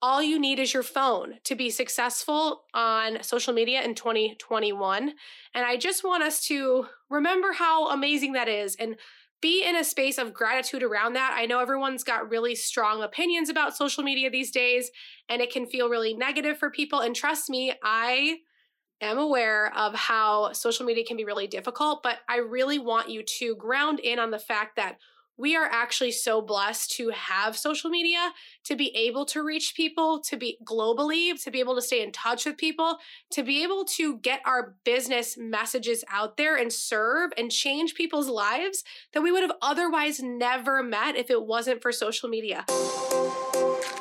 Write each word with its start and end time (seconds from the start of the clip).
all 0.00 0.22
you 0.22 0.38
need 0.38 0.58
is 0.58 0.72
your 0.72 0.82
phone 0.82 1.34
to 1.44 1.54
be 1.54 1.70
successful 1.70 2.64
on 2.72 3.22
social 3.22 3.52
media 3.52 3.82
in 3.82 3.94
2021. 3.94 5.12
And 5.54 5.66
I 5.66 5.76
just 5.76 6.04
want 6.04 6.22
us 6.22 6.46
to 6.46 6.86
remember 7.10 7.52
how 7.52 7.88
amazing 7.88 8.34
that 8.34 8.48
is 8.48 8.76
and 8.76 8.96
be 9.40 9.64
in 9.64 9.76
a 9.76 9.84
space 9.84 10.18
of 10.18 10.34
gratitude 10.34 10.82
around 10.82 11.12
that. 11.14 11.34
I 11.36 11.46
know 11.46 11.60
everyone's 11.60 12.04
got 12.04 12.30
really 12.30 12.54
strong 12.54 13.02
opinions 13.02 13.48
about 13.48 13.76
social 13.76 14.02
media 14.02 14.30
these 14.30 14.50
days, 14.50 14.90
and 15.28 15.40
it 15.40 15.52
can 15.52 15.66
feel 15.66 15.88
really 15.88 16.14
negative 16.14 16.58
for 16.58 16.70
people. 16.70 17.00
And 17.00 17.14
trust 17.14 17.48
me, 17.48 17.72
I 17.82 18.38
am 19.00 19.18
aware 19.18 19.72
of 19.76 19.94
how 19.94 20.52
social 20.52 20.84
media 20.84 21.04
can 21.04 21.16
be 21.16 21.24
really 21.24 21.46
difficult, 21.46 22.02
but 22.02 22.18
I 22.28 22.38
really 22.38 22.80
want 22.80 23.10
you 23.10 23.22
to 23.38 23.54
ground 23.56 24.00
in 24.00 24.18
on 24.18 24.32
the 24.32 24.40
fact 24.40 24.74
that 24.76 24.98
we 25.38 25.56
are 25.56 25.66
actually 25.70 26.10
so 26.10 26.42
blessed 26.42 26.90
to 26.96 27.10
have 27.10 27.56
social 27.56 27.88
media, 27.88 28.32
to 28.64 28.76
be 28.76 28.94
able 28.94 29.24
to 29.26 29.42
reach 29.42 29.74
people, 29.76 30.20
to 30.20 30.36
be 30.36 30.58
globally, 30.64 31.40
to 31.42 31.50
be 31.50 31.60
able 31.60 31.76
to 31.76 31.82
stay 31.82 32.02
in 32.02 32.10
touch 32.10 32.44
with 32.44 32.58
people, 32.58 32.98
to 33.30 33.42
be 33.42 33.62
able 33.62 33.84
to 33.84 34.18
get 34.18 34.40
our 34.44 34.74
business 34.84 35.38
messages 35.38 36.04
out 36.10 36.36
there 36.36 36.56
and 36.56 36.72
serve 36.72 37.30
and 37.38 37.52
change 37.52 37.94
people's 37.94 38.28
lives 38.28 38.82
that 39.12 39.22
we 39.22 39.30
would 39.30 39.42
have 39.42 39.56
otherwise 39.62 40.20
never 40.20 40.82
met 40.82 41.16
if 41.16 41.30
it 41.30 41.44
wasn't 41.44 41.80
for 41.80 41.92
social 41.92 42.28
media. 42.28 42.64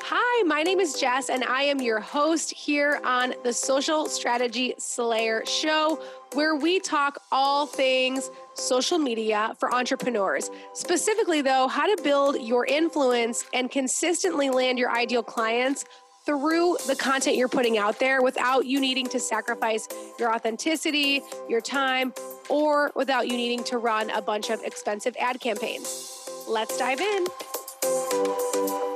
Hi, 0.09 0.43
my 0.43 0.63
name 0.63 0.79
is 0.79 0.97
Jess, 0.97 1.29
and 1.29 1.43
I 1.43 1.63
am 1.63 1.81
your 1.81 1.99
host 1.99 2.51
here 2.51 3.01
on 3.03 3.33
the 3.43 3.51
Social 3.51 4.05
Strategy 4.05 4.73
Slayer 4.77 5.45
Show, 5.45 6.01
where 6.31 6.55
we 6.55 6.79
talk 6.79 7.21
all 7.29 7.65
things 7.65 8.31
social 8.53 8.99
media 8.99 9.53
for 9.59 9.75
entrepreneurs. 9.75 10.49
Specifically, 10.73 11.41
though, 11.41 11.67
how 11.67 11.93
to 11.93 12.01
build 12.01 12.41
your 12.41 12.65
influence 12.65 13.43
and 13.53 13.69
consistently 13.69 14.49
land 14.49 14.79
your 14.79 14.95
ideal 14.95 15.23
clients 15.23 15.83
through 16.25 16.77
the 16.87 16.95
content 16.95 17.35
you're 17.35 17.49
putting 17.49 17.77
out 17.77 17.99
there 17.99 18.21
without 18.21 18.65
you 18.65 18.79
needing 18.79 19.07
to 19.07 19.19
sacrifice 19.19 19.89
your 20.17 20.33
authenticity, 20.33 21.21
your 21.49 21.59
time, 21.59 22.13
or 22.47 22.93
without 22.95 23.27
you 23.27 23.35
needing 23.35 23.61
to 23.65 23.77
run 23.77 24.09
a 24.11 24.21
bunch 24.21 24.51
of 24.51 24.63
expensive 24.63 25.17
ad 25.19 25.41
campaigns. 25.41 26.29
Let's 26.47 26.77
dive 26.77 27.01
in. 27.01 28.86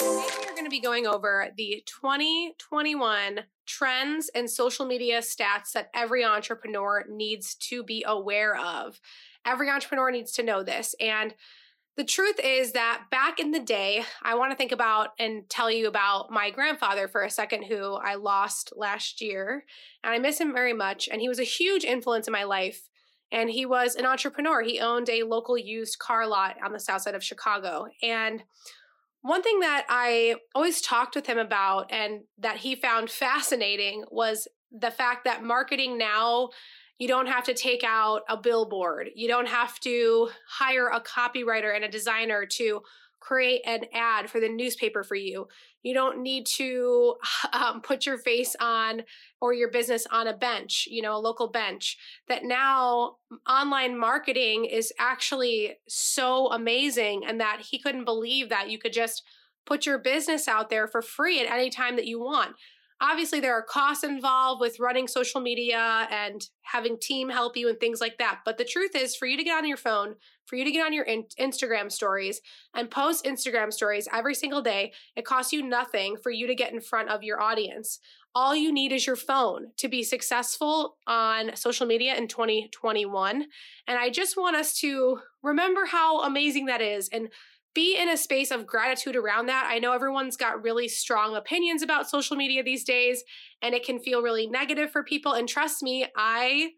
Be 0.71 0.79
going 0.79 1.05
over 1.05 1.49
the 1.55 1.83
2021 1.85 3.41
trends 3.67 4.29
and 4.33 4.49
social 4.49 4.85
media 4.85 5.19
stats 5.19 5.71
that 5.73 5.89
every 5.93 6.25
entrepreneur 6.25 7.05
needs 7.09 7.55
to 7.55 7.83
be 7.83 8.03
aware 8.07 8.57
of. 8.57 8.99
Every 9.45 9.69
entrepreneur 9.69 10.11
needs 10.11 10.31
to 10.33 10.43
know 10.43 10.63
this. 10.63 10.95
And 10.99 11.35
the 11.97 12.03
truth 12.05 12.39
is 12.43 12.71
that 12.71 13.03
back 13.11 13.39
in 13.39 13.51
the 13.51 13.59
day, 13.59 14.05
I 14.23 14.35
want 14.35 14.51
to 14.51 14.57
think 14.57 14.71
about 14.71 15.09
and 15.19 15.49
tell 15.49 15.69
you 15.69 15.87
about 15.87 16.31
my 16.31 16.49
grandfather 16.49 17.07
for 17.07 17.21
a 17.21 17.29
second, 17.29 17.63
who 17.63 17.95
I 17.95 18.15
lost 18.15 18.71
last 18.75 19.21
year. 19.21 19.65
And 20.03 20.13
I 20.13 20.19
miss 20.19 20.39
him 20.39 20.53
very 20.53 20.73
much. 20.73 21.09
And 21.11 21.21
he 21.21 21.27
was 21.27 21.39
a 21.39 21.43
huge 21.43 21.83
influence 21.83 22.27
in 22.27 22.31
my 22.31 22.45
life. 22.45 22.87
And 23.31 23.49
he 23.49 23.65
was 23.65 23.95
an 23.95 24.05
entrepreneur. 24.05 24.61
He 24.61 24.79
owned 24.79 25.09
a 25.09 25.23
local 25.23 25.57
used 25.57 25.99
car 25.99 26.27
lot 26.27 26.55
on 26.63 26.71
the 26.71 26.79
south 26.79 27.01
side 27.01 27.15
of 27.15 27.23
Chicago. 27.23 27.87
And 28.01 28.43
one 29.21 29.43
thing 29.43 29.59
that 29.59 29.85
I 29.89 30.35
always 30.55 30.81
talked 30.81 31.15
with 31.15 31.27
him 31.27 31.37
about 31.37 31.91
and 31.91 32.21
that 32.37 32.57
he 32.57 32.75
found 32.75 33.09
fascinating 33.11 34.03
was 34.09 34.47
the 34.71 34.91
fact 34.91 35.25
that 35.25 35.43
marketing 35.43 35.97
now 35.97 36.49
you 36.97 37.07
don't 37.07 37.27
have 37.27 37.43
to 37.45 37.55
take 37.55 37.83
out 37.83 38.21
a 38.29 38.37
billboard. 38.37 39.09
You 39.15 39.27
don't 39.27 39.47
have 39.47 39.79
to 39.79 40.29
hire 40.47 40.87
a 40.87 41.01
copywriter 41.01 41.75
and 41.75 41.83
a 41.83 41.89
designer 41.89 42.45
to 42.45 42.81
create 43.21 43.61
an 43.65 43.85
ad 43.93 44.29
for 44.29 44.41
the 44.41 44.49
newspaper 44.49 45.03
for 45.03 45.15
you. 45.15 45.47
You 45.83 45.93
don't 45.93 46.21
need 46.21 46.45
to 46.57 47.15
um, 47.53 47.81
put 47.81 48.05
your 48.05 48.17
face 48.17 48.55
on 48.59 49.03
or 49.39 49.53
your 49.53 49.71
business 49.71 50.05
on 50.11 50.27
a 50.27 50.35
bench, 50.35 50.87
you 50.89 51.01
know, 51.01 51.15
a 51.15 51.19
local 51.19 51.47
bench. 51.47 51.97
That 52.27 52.43
now 52.43 53.15
online 53.47 53.97
marketing 53.97 54.65
is 54.65 54.91
actually 54.99 55.77
so 55.87 56.51
amazing, 56.51 57.23
and 57.25 57.39
that 57.39 57.61
he 57.69 57.79
couldn't 57.79 58.05
believe 58.05 58.49
that 58.49 58.69
you 58.69 58.77
could 58.77 58.93
just 58.93 59.23
put 59.65 59.85
your 59.85 59.99
business 59.99 60.47
out 60.47 60.69
there 60.69 60.87
for 60.87 61.01
free 61.01 61.39
at 61.39 61.51
any 61.51 61.69
time 61.69 61.95
that 61.95 62.07
you 62.07 62.19
want. 62.19 62.55
Obviously, 62.99 63.39
there 63.39 63.53
are 63.53 63.63
costs 63.63 64.03
involved 64.03 64.61
with 64.61 64.79
running 64.79 65.07
social 65.07 65.41
media 65.41 66.07
and 66.11 66.47
having 66.61 66.99
team 66.99 67.29
help 67.29 67.57
you 67.57 67.67
and 67.67 67.79
things 67.79 67.99
like 67.99 68.19
that. 68.19 68.41
But 68.45 68.59
the 68.59 68.65
truth 68.65 68.95
is, 68.95 69.15
for 69.15 69.25
you 69.25 69.37
to 69.37 69.43
get 69.43 69.57
on 69.57 69.67
your 69.67 69.77
phone, 69.77 70.15
for 70.51 70.57
you 70.57 70.65
to 70.65 70.71
get 70.71 70.85
on 70.85 70.91
your 70.91 71.05
in- 71.05 71.23
Instagram 71.39 71.89
stories 71.89 72.41
and 72.73 72.91
post 72.91 73.23
Instagram 73.23 73.71
stories 73.71 74.05
every 74.11 74.35
single 74.35 74.61
day, 74.61 74.91
it 75.15 75.23
costs 75.23 75.53
you 75.53 75.63
nothing 75.63 76.17
for 76.21 76.29
you 76.29 76.45
to 76.45 76.53
get 76.53 76.73
in 76.73 76.81
front 76.81 77.07
of 77.07 77.23
your 77.23 77.41
audience. 77.41 77.99
All 78.35 78.53
you 78.53 78.73
need 78.73 78.91
is 78.91 79.07
your 79.07 79.15
phone 79.15 79.67
to 79.77 79.87
be 79.87 80.03
successful 80.03 80.97
on 81.07 81.55
social 81.55 81.87
media 81.87 82.15
in 82.15 82.27
2021. 82.27 83.45
And 83.87 83.97
I 83.97 84.09
just 84.09 84.35
want 84.35 84.57
us 84.57 84.77
to 84.81 85.19
remember 85.41 85.85
how 85.85 86.23
amazing 86.23 86.65
that 86.65 86.81
is 86.81 87.07
and 87.13 87.29
be 87.73 87.97
in 87.97 88.09
a 88.09 88.17
space 88.17 88.51
of 88.51 88.67
gratitude 88.67 89.15
around 89.15 89.45
that. 89.45 89.69
I 89.71 89.79
know 89.79 89.93
everyone's 89.93 90.35
got 90.35 90.61
really 90.61 90.89
strong 90.89 91.33
opinions 91.37 91.81
about 91.81 92.09
social 92.09 92.35
media 92.35 92.61
these 92.61 92.83
days, 92.83 93.23
and 93.61 93.73
it 93.73 93.85
can 93.85 93.99
feel 93.99 94.21
really 94.21 94.47
negative 94.47 94.91
for 94.91 95.01
people. 95.01 95.31
And 95.31 95.47
trust 95.47 95.81
me, 95.81 96.07
I 96.17 96.71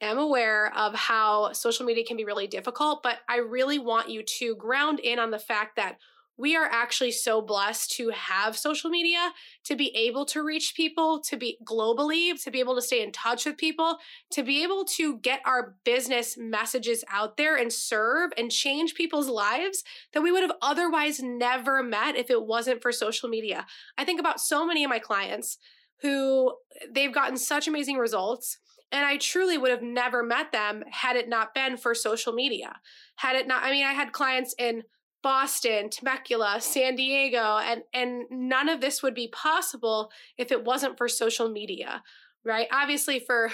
am 0.00 0.18
aware 0.18 0.72
of 0.76 0.94
how 0.94 1.52
social 1.52 1.86
media 1.86 2.04
can 2.04 2.16
be 2.16 2.24
really 2.24 2.46
difficult, 2.46 3.02
but 3.02 3.18
I 3.28 3.38
really 3.38 3.78
want 3.78 4.08
you 4.08 4.22
to 4.22 4.56
ground 4.56 5.00
in 5.00 5.18
on 5.18 5.30
the 5.30 5.38
fact 5.38 5.76
that 5.76 5.98
we 6.38 6.54
are 6.54 6.68
actually 6.70 7.10
so 7.10 7.42
blessed 7.42 7.90
to 7.90 8.10
have 8.10 8.56
social 8.56 8.88
media, 8.88 9.32
to 9.64 9.74
be 9.74 9.88
able 9.96 10.24
to 10.26 10.44
reach 10.44 10.72
people, 10.76 11.20
to 11.22 11.36
be 11.36 11.58
globally, 11.64 12.40
to 12.44 12.50
be 12.52 12.60
able 12.60 12.76
to 12.76 12.80
stay 12.80 13.02
in 13.02 13.10
touch 13.10 13.44
with 13.44 13.58
people, 13.58 13.98
to 14.30 14.44
be 14.44 14.62
able 14.62 14.84
to 14.84 15.18
get 15.18 15.40
our 15.44 15.74
business 15.84 16.38
messages 16.38 17.04
out 17.10 17.36
there 17.36 17.56
and 17.56 17.72
serve 17.72 18.30
and 18.38 18.52
change 18.52 18.94
people's 18.94 19.28
lives 19.28 19.82
that 20.12 20.22
we 20.22 20.30
would 20.30 20.42
have 20.42 20.56
otherwise 20.62 21.20
never 21.20 21.82
met 21.82 22.14
if 22.14 22.30
it 22.30 22.46
wasn't 22.46 22.80
for 22.80 22.92
social 22.92 23.28
media. 23.28 23.66
I 23.98 24.04
think 24.04 24.20
about 24.20 24.40
so 24.40 24.64
many 24.64 24.84
of 24.84 24.90
my 24.90 25.00
clients 25.00 25.58
who 26.02 26.54
they've 26.88 27.12
gotten 27.12 27.36
such 27.36 27.66
amazing 27.66 27.96
results. 27.96 28.58
And 28.90 29.04
I 29.04 29.18
truly 29.18 29.58
would 29.58 29.70
have 29.70 29.82
never 29.82 30.22
met 30.22 30.52
them 30.52 30.82
had 30.90 31.16
it 31.16 31.28
not 31.28 31.54
been 31.54 31.76
for 31.76 31.94
social 31.94 32.32
media. 32.32 32.76
Had 33.16 33.36
it 33.36 33.46
not, 33.46 33.62
I 33.62 33.70
mean, 33.70 33.84
I 33.84 33.92
had 33.92 34.12
clients 34.12 34.54
in 34.58 34.82
Boston, 35.22 35.90
Temecula, 35.90 36.60
San 36.60 36.94
Diego, 36.94 37.58
and 37.58 37.82
and 37.92 38.24
none 38.30 38.68
of 38.68 38.80
this 38.80 39.02
would 39.02 39.14
be 39.14 39.28
possible 39.28 40.10
if 40.36 40.52
it 40.52 40.64
wasn't 40.64 40.96
for 40.96 41.08
social 41.08 41.48
media, 41.48 42.02
right? 42.44 42.68
Obviously 42.72 43.18
for 43.18 43.50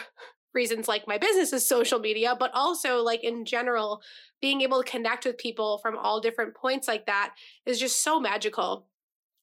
reasons 0.54 0.86
like 0.86 1.08
my 1.08 1.18
business 1.18 1.52
is 1.52 1.66
social 1.66 1.98
media, 1.98 2.36
but 2.38 2.50
also 2.54 3.02
like 3.02 3.24
in 3.24 3.44
general, 3.44 4.02
being 4.40 4.60
able 4.60 4.82
to 4.82 4.90
connect 4.90 5.24
with 5.24 5.38
people 5.38 5.78
from 5.78 5.96
all 5.98 6.20
different 6.20 6.54
points 6.54 6.86
like 6.86 7.06
that 7.06 7.34
is 7.66 7.80
just 7.80 8.02
so 8.02 8.20
magical. 8.20 8.86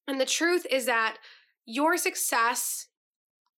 And 0.07 0.19
the 0.19 0.25
truth 0.25 0.65
is 0.69 0.85
that 0.85 1.17
your 1.65 1.97
success 1.97 2.87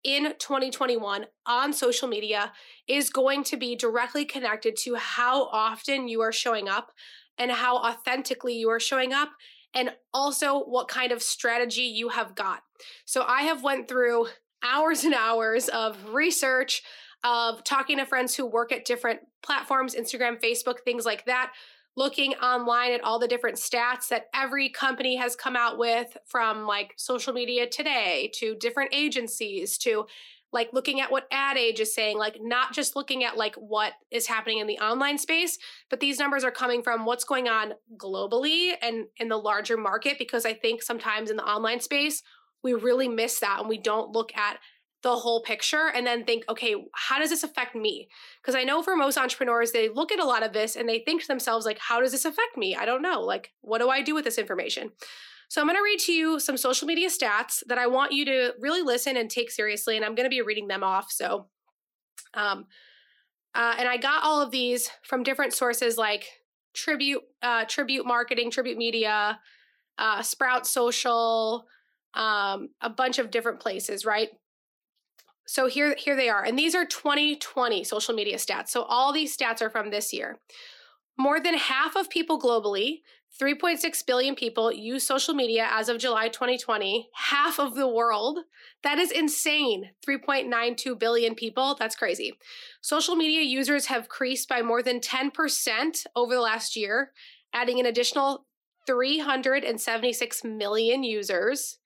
in 0.04 0.34
2021 0.38 1.26
on 1.46 1.72
social 1.72 2.08
media 2.08 2.52
is 2.88 3.10
going 3.10 3.44
to 3.44 3.56
be 3.56 3.76
directly 3.76 4.24
connected 4.24 4.76
to 4.76 4.96
how 4.96 5.44
often 5.46 6.08
you 6.08 6.20
are 6.20 6.32
showing 6.32 6.68
up 6.68 6.92
and 7.38 7.50
how 7.50 7.76
authentically 7.76 8.54
you 8.54 8.68
are 8.68 8.80
showing 8.80 9.12
up 9.12 9.30
and 9.74 9.92
also 10.12 10.60
what 10.60 10.88
kind 10.88 11.12
of 11.12 11.22
strategy 11.22 11.82
you 11.82 12.10
have 12.10 12.34
got. 12.34 12.62
So 13.04 13.24
I 13.26 13.42
have 13.42 13.62
went 13.62 13.88
through 13.88 14.26
hours 14.62 15.04
and 15.04 15.14
hours 15.14 15.68
of 15.68 15.96
research 16.12 16.82
of 17.24 17.62
talking 17.64 17.98
to 17.98 18.06
friends 18.06 18.34
who 18.34 18.46
work 18.46 18.72
at 18.72 18.84
different 18.84 19.20
platforms, 19.42 19.94
Instagram, 19.94 20.42
Facebook, 20.42 20.80
things 20.84 21.06
like 21.06 21.24
that, 21.26 21.52
looking 21.96 22.34
online 22.34 22.92
at 22.92 23.04
all 23.04 23.18
the 23.18 23.28
different 23.28 23.56
stats 23.56 24.08
that 24.08 24.26
every 24.34 24.68
company 24.68 25.16
has 25.16 25.36
come 25.36 25.56
out 25.56 25.78
with 25.78 26.16
from 26.26 26.66
like 26.66 26.94
social 26.96 27.32
media 27.32 27.68
today 27.68 28.30
to 28.34 28.54
different 28.54 28.90
agencies 28.94 29.76
to 29.78 30.06
like 30.52 30.70
looking 30.72 31.00
at 31.00 31.10
what 31.10 31.26
ad 31.30 31.56
age 31.56 31.80
is 31.80 31.94
saying 31.94 32.18
like 32.18 32.38
not 32.40 32.72
just 32.72 32.96
looking 32.96 33.24
at 33.24 33.36
like 33.36 33.54
what 33.56 33.92
is 34.10 34.26
happening 34.26 34.58
in 34.58 34.66
the 34.66 34.78
online 34.78 35.18
space 35.18 35.58
but 35.90 36.00
these 36.00 36.18
numbers 36.18 36.44
are 36.44 36.50
coming 36.50 36.82
from 36.82 37.04
what's 37.04 37.24
going 37.24 37.48
on 37.48 37.72
globally 37.96 38.72
and 38.80 39.06
in 39.16 39.28
the 39.28 39.36
larger 39.36 39.76
market 39.76 40.18
because 40.18 40.46
i 40.46 40.52
think 40.52 40.82
sometimes 40.82 41.30
in 41.30 41.36
the 41.36 41.44
online 41.44 41.80
space 41.80 42.22
we 42.62 42.74
really 42.74 43.08
miss 43.08 43.40
that 43.40 43.60
and 43.60 43.68
we 43.68 43.78
don't 43.78 44.12
look 44.12 44.34
at 44.36 44.58
the 45.02 45.16
whole 45.16 45.42
picture 45.42 45.90
and 45.94 46.06
then 46.06 46.24
think 46.24 46.44
okay 46.48 46.74
how 46.94 47.18
does 47.18 47.30
this 47.30 47.42
affect 47.42 47.74
me 47.74 48.08
because 48.40 48.54
i 48.54 48.62
know 48.62 48.82
for 48.82 48.94
most 48.94 49.18
entrepreneurs 49.18 49.72
they 49.72 49.88
look 49.88 50.12
at 50.12 50.20
a 50.20 50.24
lot 50.24 50.44
of 50.44 50.52
this 50.52 50.76
and 50.76 50.88
they 50.88 51.00
think 51.00 51.22
to 51.22 51.28
themselves 51.28 51.66
like 51.66 51.78
how 51.78 52.00
does 52.00 52.12
this 52.12 52.24
affect 52.24 52.56
me 52.56 52.76
i 52.76 52.84
don't 52.84 53.02
know 53.02 53.20
like 53.20 53.50
what 53.60 53.78
do 53.78 53.88
i 53.88 54.00
do 54.00 54.14
with 54.14 54.24
this 54.24 54.38
information 54.38 54.90
so 55.52 55.60
I'm 55.60 55.66
going 55.66 55.76
to 55.76 55.82
read 55.82 55.98
to 55.98 56.12
you 56.14 56.40
some 56.40 56.56
social 56.56 56.88
media 56.88 57.10
stats 57.10 57.62
that 57.66 57.76
I 57.76 57.86
want 57.86 58.12
you 58.12 58.24
to 58.24 58.54
really 58.58 58.80
listen 58.80 59.18
and 59.18 59.28
take 59.28 59.50
seriously, 59.50 59.96
and 59.96 60.02
I'm 60.02 60.14
going 60.14 60.24
to 60.24 60.30
be 60.30 60.40
reading 60.40 60.66
them 60.66 60.82
off. 60.82 61.12
So, 61.12 61.48
um, 62.32 62.64
uh, 63.54 63.74
and 63.78 63.86
I 63.86 63.98
got 63.98 64.24
all 64.24 64.40
of 64.40 64.50
these 64.50 64.88
from 65.02 65.22
different 65.22 65.52
sources 65.52 65.98
like 65.98 66.24
Tribute, 66.72 67.20
uh, 67.42 67.66
Tribute 67.66 68.06
Marketing, 68.06 68.50
Tribute 68.50 68.78
Media, 68.78 69.38
uh, 69.98 70.22
Sprout 70.22 70.66
Social, 70.66 71.66
um, 72.14 72.70
a 72.80 72.88
bunch 72.88 73.18
of 73.18 73.30
different 73.30 73.60
places, 73.60 74.06
right? 74.06 74.30
So 75.46 75.66
here, 75.66 75.94
here 75.98 76.16
they 76.16 76.28
are. 76.28 76.44
And 76.44 76.58
these 76.58 76.74
are 76.74 76.84
2020 76.84 77.84
social 77.84 78.14
media 78.14 78.36
stats. 78.36 78.68
So 78.68 78.82
all 78.82 79.12
these 79.12 79.36
stats 79.36 79.60
are 79.60 79.70
from 79.70 79.90
this 79.90 80.12
year. 80.12 80.38
More 81.18 81.40
than 81.40 81.56
half 81.56 81.94
of 81.96 82.08
people 82.08 82.40
globally, 82.40 83.00
3.6 83.40 84.06
billion 84.06 84.34
people, 84.34 84.70
use 84.70 85.04
social 85.04 85.34
media 85.34 85.66
as 85.70 85.88
of 85.88 85.98
July 85.98 86.28
2020. 86.28 87.08
Half 87.14 87.58
of 87.58 87.74
the 87.74 87.88
world. 87.88 88.40
That 88.82 88.98
is 88.98 89.10
insane. 89.10 89.90
3.92 90.06 90.98
billion 90.98 91.34
people. 91.34 91.76
That's 91.78 91.96
crazy. 91.96 92.32
Social 92.82 93.16
media 93.16 93.42
users 93.42 93.86
have 93.86 94.04
increased 94.04 94.48
by 94.48 94.62
more 94.62 94.82
than 94.82 95.00
10% 95.00 96.06
over 96.14 96.34
the 96.34 96.40
last 96.40 96.76
year, 96.76 97.12
adding 97.54 97.80
an 97.80 97.86
additional 97.86 98.46
376 98.86 100.44
million 100.44 101.02
users. 101.02 101.78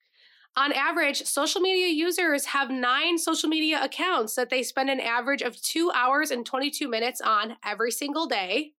On 0.57 0.71
average, 0.71 1.23
social 1.23 1.61
media 1.61 1.87
users 1.87 2.45
have 2.47 2.71
nine 2.71 3.19
social 3.19 3.47
media 3.47 3.79
accounts 3.83 4.33
that 4.33 4.49
they 4.49 4.63
spend 4.63 4.89
an 4.89 4.99
average 4.99 5.43
of 5.43 5.61
two 5.61 5.91
hours 5.93 6.31
and 6.31 6.43
22 6.43 6.89
minutes 6.89 7.21
on 7.21 7.57
every 7.63 7.91
single 7.91 8.25
day. 8.25 8.73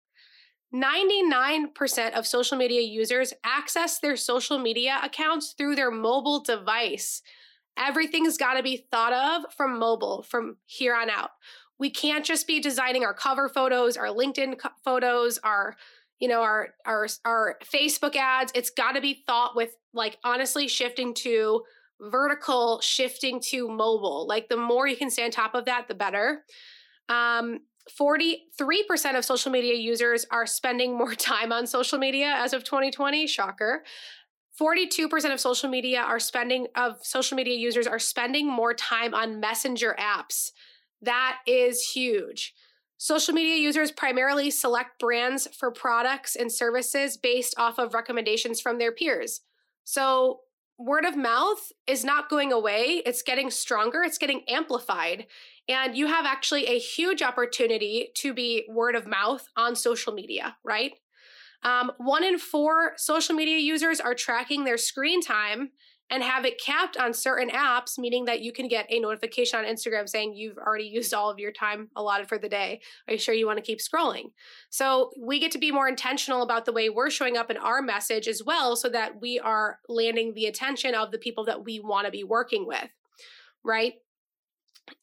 99% 0.74 2.13
of 2.13 2.25
social 2.25 2.57
media 2.57 2.81
users 2.81 3.31
access 3.44 4.00
their 4.00 4.15
social 4.15 4.57
media 4.57 5.00
accounts 5.03 5.53
through 5.56 5.75
their 5.75 5.91
mobile 5.91 6.39
device. 6.39 7.21
Everything's 7.77 8.39
got 8.39 8.56
to 8.56 8.63
be 8.63 8.88
thought 8.91 9.13
of 9.13 9.53
from 9.53 9.77
mobile 9.77 10.23
from 10.23 10.57
here 10.65 10.95
on 10.95 11.12
out. 11.12 11.30
We 11.77 11.91
can't 11.91 12.25
just 12.25 12.47
be 12.47 12.59
designing 12.59 13.06
our 13.06 13.13
cover 13.13 13.47
photos, 13.50 13.97
our 13.97 14.07
LinkedIn 14.07 14.57
co- 14.57 14.69
photos, 14.83 15.38
our 15.44 15.75
you 16.19 16.27
know 16.27 16.41
our 16.41 16.69
our 16.85 17.07
our 17.25 17.57
Facebook 17.63 18.15
ads. 18.15 18.51
It's 18.55 18.69
got 18.69 18.93
to 18.93 19.01
be 19.01 19.23
thought 19.25 19.55
with 19.55 19.71
like 19.93 20.17
honestly 20.23 20.67
shifting 20.67 21.13
to 21.15 21.63
vertical, 21.99 22.79
shifting 22.81 23.39
to 23.39 23.67
mobile. 23.67 24.27
Like 24.27 24.49
the 24.49 24.57
more 24.57 24.87
you 24.87 24.97
can 24.97 25.09
stay 25.09 25.25
on 25.25 25.31
top 25.31 25.55
of 25.55 25.65
that, 25.65 25.87
the 25.87 25.95
better. 25.95 26.43
Um, 27.09 27.59
43% 27.99 29.17
of 29.17 29.23
social 29.23 29.51
media 29.51 29.75
users 29.75 30.25
are 30.29 30.45
spending 30.45 30.97
more 30.97 31.15
time 31.15 31.51
on 31.51 31.65
social 31.67 31.97
media 31.97 32.33
as 32.37 32.53
of 32.53 32.63
2020, 32.63 33.27
shocker. 33.27 33.83
42% 34.59 35.33
of 35.33 35.39
social 35.39 35.69
media 35.69 36.01
are 36.01 36.19
spending 36.19 36.67
of 36.75 36.95
social 37.03 37.35
media 37.35 37.55
users 37.55 37.85
are 37.85 37.99
spending 37.99 38.51
more 38.51 38.73
time 38.73 39.13
on 39.13 39.39
messenger 39.39 39.95
apps. 39.99 40.51
That 41.01 41.37
is 41.45 41.89
huge. 41.89 42.55
Social 42.97 43.33
media 43.33 43.57
users 43.57 43.91
primarily 43.91 44.49
select 44.49 44.99
brands 44.99 45.47
for 45.55 45.71
products 45.71 46.35
and 46.35 46.51
services 46.51 47.15
based 47.15 47.53
off 47.57 47.77
of 47.77 47.94
recommendations 47.94 48.59
from 48.59 48.79
their 48.79 48.91
peers. 48.91 49.41
So, 49.83 50.41
word 50.79 51.05
of 51.05 51.15
mouth 51.15 51.71
is 51.88 52.03
not 52.03 52.29
going 52.29 52.51
away, 52.51 53.01
it's 53.05 53.21
getting 53.21 53.49
stronger, 53.49 54.03
it's 54.03 54.17
getting 54.17 54.44
amplified. 54.47 55.25
And 55.67 55.95
you 55.95 56.07
have 56.07 56.25
actually 56.25 56.65
a 56.65 56.79
huge 56.79 57.21
opportunity 57.21 58.09
to 58.15 58.33
be 58.33 58.65
word 58.69 58.95
of 58.95 59.07
mouth 59.07 59.47
on 59.55 59.75
social 59.75 60.13
media, 60.13 60.55
right? 60.63 60.94
Um, 61.63 61.91
one 61.97 62.23
in 62.23 62.38
four 62.38 62.94
social 62.97 63.35
media 63.35 63.57
users 63.57 63.99
are 63.99 64.13
tracking 64.13 64.63
their 64.63 64.77
screen 64.77 65.21
time 65.21 65.71
and 66.09 66.24
have 66.24 66.45
it 66.45 66.62
capped 66.62 66.95
on 66.98 67.13
certain 67.13 67.50
apps, 67.50 67.98
meaning 67.98 68.25
that 68.25 68.42
you 68.42 68.54
can 68.54 68.68
get 68.68 68.86
a 68.89 69.00
notification 69.00 69.59
on 69.59 69.65
Instagram 69.65 70.07
saying 70.07 70.36
you've 70.36 70.57
already 70.57 70.86
used 70.86 71.13
all 71.13 71.30
of 71.30 71.39
your 71.39 71.51
time 71.51 71.89
allotted 71.95 72.30
for 72.30 72.38
the 72.38 72.48
day. 72.48 72.80
Are 73.07 73.13
you 73.13 73.19
sure 73.19 73.36
you 73.36 73.45
want 73.45 73.57
to 73.57 73.63
keep 73.63 73.80
scrolling? 73.80 74.31
So 74.69 75.12
we 75.19 75.39
get 75.39 75.51
to 75.51 75.57
be 75.57 75.71
more 75.71 75.88
intentional 75.88 76.44
about 76.44 76.65
the 76.65 76.71
way 76.71 76.89
we're 76.89 77.09
showing 77.09 77.36
up 77.36 77.51
in 77.51 77.57
our 77.57 77.81
message 77.81 78.27
as 78.27 78.42
well, 78.44 78.75
so 78.75 78.89
that 78.89 79.19
we 79.21 79.39
are 79.39 79.80
landing 79.89 80.33
the 80.33 80.45
attention 80.45 80.95
of 80.95 81.12
the 81.12 81.18
people 81.18 81.44
that 81.45 81.65
we 81.65 81.80
want 81.80 82.06
to 82.06 82.12
be 82.12 82.24
working 82.24 82.65
with, 82.65 82.89
right? 83.63 83.94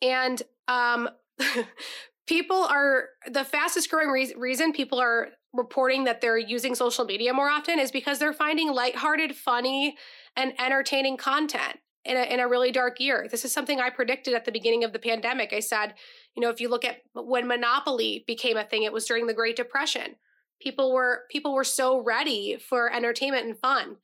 And 0.00 0.42
um, 0.68 1.10
people 2.26 2.64
are 2.64 3.08
the 3.30 3.44
fastest 3.44 3.90
growing 3.90 4.08
re- 4.08 4.34
reason 4.38 4.72
people 4.72 4.98
are 4.98 5.28
reporting 5.52 6.04
that 6.04 6.20
they're 6.20 6.38
using 6.38 6.74
social 6.74 7.04
media 7.04 7.32
more 7.32 7.48
often 7.48 7.78
is 7.78 7.92
because 7.92 8.18
they're 8.18 8.32
finding 8.32 8.72
lighthearted, 8.72 9.36
funny, 9.36 9.96
and 10.36 10.52
entertaining 10.58 11.16
content 11.16 11.78
in 12.04 12.16
a, 12.16 12.22
in 12.22 12.40
a 12.40 12.48
really 12.48 12.70
dark 12.70 13.00
year. 13.00 13.26
This 13.30 13.44
is 13.44 13.52
something 13.52 13.80
I 13.80 13.90
predicted 13.90 14.34
at 14.34 14.44
the 14.44 14.52
beginning 14.52 14.84
of 14.84 14.92
the 14.92 14.98
pandemic. 14.98 15.52
I 15.52 15.60
said, 15.60 15.94
you 16.36 16.42
know, 16.42 16.50
if 16.50 16.60
you 16.60 16.68
look 16.68 16.84
at 16.84 16.98
when 17.14 17.46
Monopoly 17.46 18.24
became 18.26 18.56
a 18.56 18.64
thing, 18.64 18.82
it 18.82 18.92
was 18.92 19.06
during 19.06 19.26
the 19.26 19.34
Great 19.34 19.56
Depression. 19.56 20.16
People 20.60 20.92
were 20.92 21.22
people 21.30 21.54
were 21.54 21.64
so 21.64 22.02
ready 22.02 22.56
for 22.56 22.92
entertainment 22.92 23.46
and 23.46 23.58
fun. 23.58 23.96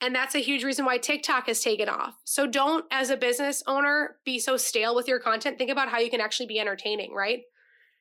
And 0.00 0.14
that's 0.14 0.34
a 0.34 0.40
huge 0.40 0.64
reason 0.64 0.84
why 0.84 0.98
TikTok 0.98 1.46
has 1.46 1.62
taken 1.62 1.88
off. 1.88 2.16
So 2.24 2.46
don't, 2.46 2.84
as 2.90 3.08
a 3.10 3.16
business 3.16 3.62
owner, 3.66 4.16
be 4.24 4.38
so 4.38 4.56
stale 4.56 4.94
with 4.94 5.08
your 5.08 5.20
content. 5.20 5.56
Think 5.56 5.70
about 5.70 5.88
how 5.88 5.98
you 5.98 6.10
can 6.10 6.20
actually 6.20 6.46
be 6.46 6.58
entertaining, 6.58 7.14
right? 7.14 7.40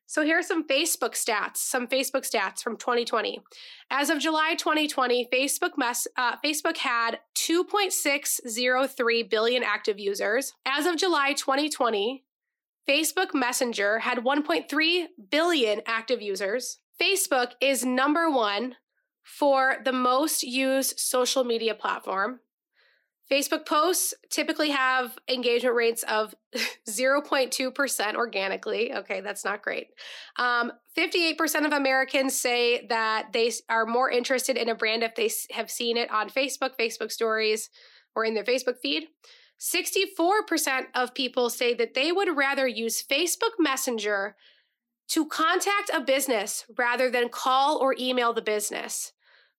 So 0.05 0.23
here 0.23 0.37
are 0.37 0.43
some 0.43 0.67
Facebook 0.67 1.13
stats, 1.13 1.57
some 1.57 1.87
Facebook 1.87 2.29
stats 2.29 2.61
from 2.61 2.77
2020. 2.77 3.41
As 3.89 4.09
of 4.09 4.19
July 4.19 4.55
2020, 4.57 5.27
Facebook 5.33 5.77
mess, 5.77 6.07
uh, 6.17 6.35
Facebook 6.43 6.77
had 6.77 7.19
2.603 7.35 9.29
billion 9.29 9.63
active 9.63 9.99
users. 9.99 10.53
As 10.65 10.85
of 10.85 10.97
July 10.97 11.33
2020, 11.33 12.23
Facebook 12.87 13.33
Messenger 13.33 13.99
had 13.99 14.19
1.3 14.19 15.05
billion 15.31 15.81
active 15.85 16.21
users. 16.21 16.79
Facebook 17.01 17.51
is 17.61 17.85
number 17.85 18.29
one 18.29 18.75
for 19.23 19.77
the 19.83 19.93
most 19.93 20.43
used 20.43 20.99
social 20.99 21.43
media 21.43 21.73
platform. 21.73 22.41
Facebook 23.33 23.65
posts 23.65 24.13
typically 24.29 24.69
have 24.69 25.17
engagement 25.27 25.75
rates 25.75 26.03
of 26.03 26.35
0.2% 26.87 28.15
organically. 28.15 28.93
Okay, 28.93 29.21
that's 29.21 29.43
not 29.43 29.63
great. 29.63 29.87
Um, 30.37 30.71
58% 30.95 31.65
of 31.65 31.71
Americans 31.71 32.39
say 32.39 32.85
that 32.89 33.33
they 33.33 33.51
are 33.69 33.87
more 33.87 34.11
interested 34.11 34.55
in 34.55 34.69
a 34.69 34.75
brand 34.75 35.01
if 35.01 35.15
they 35.15 35.31
have 35.49 35.71
seen 35.71 35.97
it 35.97 36.11
on 36.11 36.29
Facebook, 36.29 36.77
Facebook 36.79 37.11
stories, 37.11 37.71
or 38.15 38.23
in 38.23 38.35
their 38.35 38.43
Facebook 38.43 38.77
feed. 38.77 39.07
64% 39.59 40.85
of 40.93 41.15
people 41.15 41.49
say 41.49 41.73
that 41.73 41.95
they 41.95 42.11
would 42.11 42.37
rather 42.37 42.67
use 42.67 43.01
Facebook 43.01 43.53
Messenger 43.57 44.35
to 45.07 45.25
contact 45.25 45.89
a 45.91 46.01
business 46.01 46.65
rather 46.77 47.09
than 47.09 47.29
call 47.29 47.77
or 47.79 47.95
email 47.97 48.31
the 48.31 48.43
business. 48.43 49.11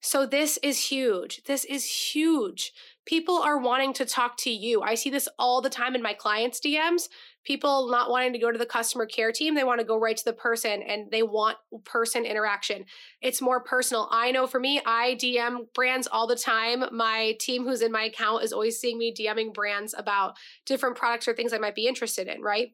So 0.04 0.26
this 0.26 0.58
is 0.62 0.88
huge. 0.88 1.44
This 1.44 1.64
is 1.64 1.86
huge. 1.86 2.72
People 3.06 3.38
are 3.38 3.56
wanting 3.58 3.94
to 3.94 4.04
talk 4.04 4.36
to 4.36 4.50
you. 4.50 4.82
I 4.82 4.96
see 4.96 5.08
this 5.08 5.30
all 5.38 5.62
the 5.62 5.70
time 5.70 5.94
in 5.94 6.02
my 6.02 6.12
clients' 6.12 6.60
DMs. 6.60 7.08
People 7.42 7.90
not 7.90 8.10
wanting 8.10 8.34
to 8.34 8.38
go 8.38 8.52
to 8.52 8.58
the 8.58 8.66
customer 8.66 9.06
care 9.06 9.32
team, 9.32 9.54
they 9.54 9.64
want 9.64 9.80
to 9.80 9.86
go 9.86 9.98
right 9.98 10.14
to 10.14 10.24
the 10.24 10.34
person 10.34 10.82
and 10.82 11.10
they 11.10 11.22
want 11.22 11.56
person 11.84 12.26
interaction. 12.26 12.84
It's 13.22 13.40
more 13.40 13.60
personal. 13.60 14.08
I 14.10 14.30
know 14.30 14.46
for 14.46 14.60
me, 14.60 14.78
I 14.84 15.16
DM 15.18 15.72
brands 15.72 16.06
all 16.06 16.26
the 16.26 16.36
time. 16.36 16.84
My 16.92 17.34
team 17.40 17.64
who's 17.64 17.80
in 17.80 17.90
my 17.90 18.04
account 18.04 18.44
is 18.44 18.52
always 18.52 18.78
seeing 18.78 18.98
me 18.98 19.14
DMing 19.18 19.54
brands 19.54 19.94
about 19.96 20.34
different 20.66 20.96
products 20.96 21.26
or 21.26 21.32
things 21.32 21.54
I 21.54 21.58
might 21.58 21.74
be 21.74 21.86
interested 21.86 22.28
in, 22.28 22.42
right? 22.42 22.72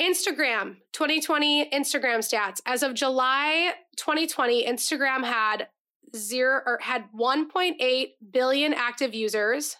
Instagram 0.00 0.76
2020 0.92 1.70
Instagram 1.70 2.18
stats. 2.18 2.60
As 2.64 2.84
of 2.84 2.94
July 2.94 3.72
2020, 3.98 4.66
Instagram 4.66 5.24
had 5.24 5.68
zero 6.16 6.62
or 6.64 6.78
had 6.80 7.04
1.8 7.12 8.06
billion 8.30 8.72
active 8.72 9.14
users. 9.14 9.76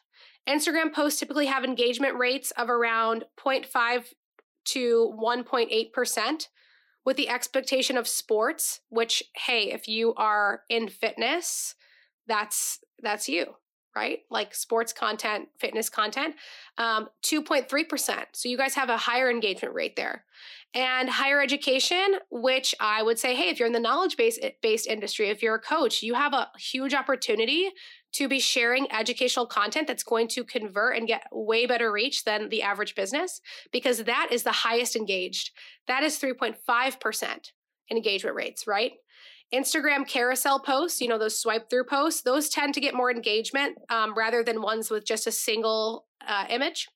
Instagram 0.48 0.92
posts 0.92 1.20
typically 1.20 1.46
have 1.46 1.64
engagement 1.64 2.16
rates 2.16 2.50
of 2.52 2.68
around 2.68 3.24
0.5 3.38 4.04
to 4.66 5.14
1.8% 5.18 6.48
with 7.04 7.16
the 7.16 7.28
expectation 7.28 7.96
of 7.96 8.06
sports, 8.06 8.80
which 8.90 9.22
hey, 9.34 9.72
if 9.72 9.88
you 9.88 10.14
are 10.14 10.62
in 10.68 10.88
fitness, 10.88 11.74
that's 12.26 12.80
that's 13.00 13.28
you 13.28 13.54
right? 13.98 14.20
Like 14.30 14.54
sports 14.54 14.92
content, 14.92 15.48
fitness 15.58 15.88
content, 15.88 16.36
um, 16.78 17.08
2.3%. 17.24 18.24
So 18.32 18.48
you 18.48 18.56
guys 18.56 18.74
have 18.74 18.90
a 18.90 18.96
higher 18.96 19.28
engagement 19.28 19.74
rate 19.74 19.96
there. 19.96 20.24
And 20.72 21.10
higher 21.10 21.42
education, 21.42 22.18
which 22.30 22.74
I 22.78 23.02
would 23.02 23.18
say, 23.18 23.34
hey, 23.34 23.48
if 23.48 23.58
you're 23.58 23.66
in 23.66 23.72
the 23.72 23.80
knowledge 23.80 24.16
based 24.16 24.40
based 24.62 24.86
industry, 24.86 25.30
if 25.30 25.42
you're 25.42 25.56
a 25.56 25.60
coach, 25.60 26.02
you 26.02 26.14
have 26.14 26.32
a 26.32 26.48
huge 26.58 26.94
opportunity 26.94 27.70
to 28.12 28.28
be 28.28 28.38
sharing 28.38 28.90
educational 28.92 29.46
content 29.46 29.88
that's 29.88 30.04
going 30.04 30.28
to 30.28 30.44
convert 30.44 30.96
and 30.96 31.08
get 31.08 31.24
way 31.32 31.66
better 31.66 31.90
reach 31.90 32.24
than 32.24 32.50
the 32.50 32.62
average 32.62 32.94
business 32.94 33.40
because 33.72 34.04
that 34.04 34.28
is 34.30 34.44
the 34.44 34.52
highest 34.52 34.94
engaged. 34.94 35.50
That 35.88 36.04
is 36.04 36.18
3.5% 36.20 37.52
engagement 37.90 38.36
rates, 38.36 38.66
right? 38.66 38.92
Instagram 39.52 40.06
carousel 40.06 40.60
posts, 40.60 41.00
you 41.00 41.08
know, 41.08 41.18
those 41.18 41.40
swipe 41.40 41.70
through 41.70 41.84
posts, 41.84 42.22
those 42.22 42.48
tend 42.48 42.74
to 42.74 42.80
get 42.80 42.94
more 42.94 43.10
engagement 43.10 43.78
um, 43.88 44.14
rather 44.16 44.42
than 44.42 44.60
ones 44.60 44.90
with 44.90 45.06
just 45.06 45.26
a 45.26 45.32
single 45.32 46.06
uh, 46.26 46.44
image. 46.50 46.88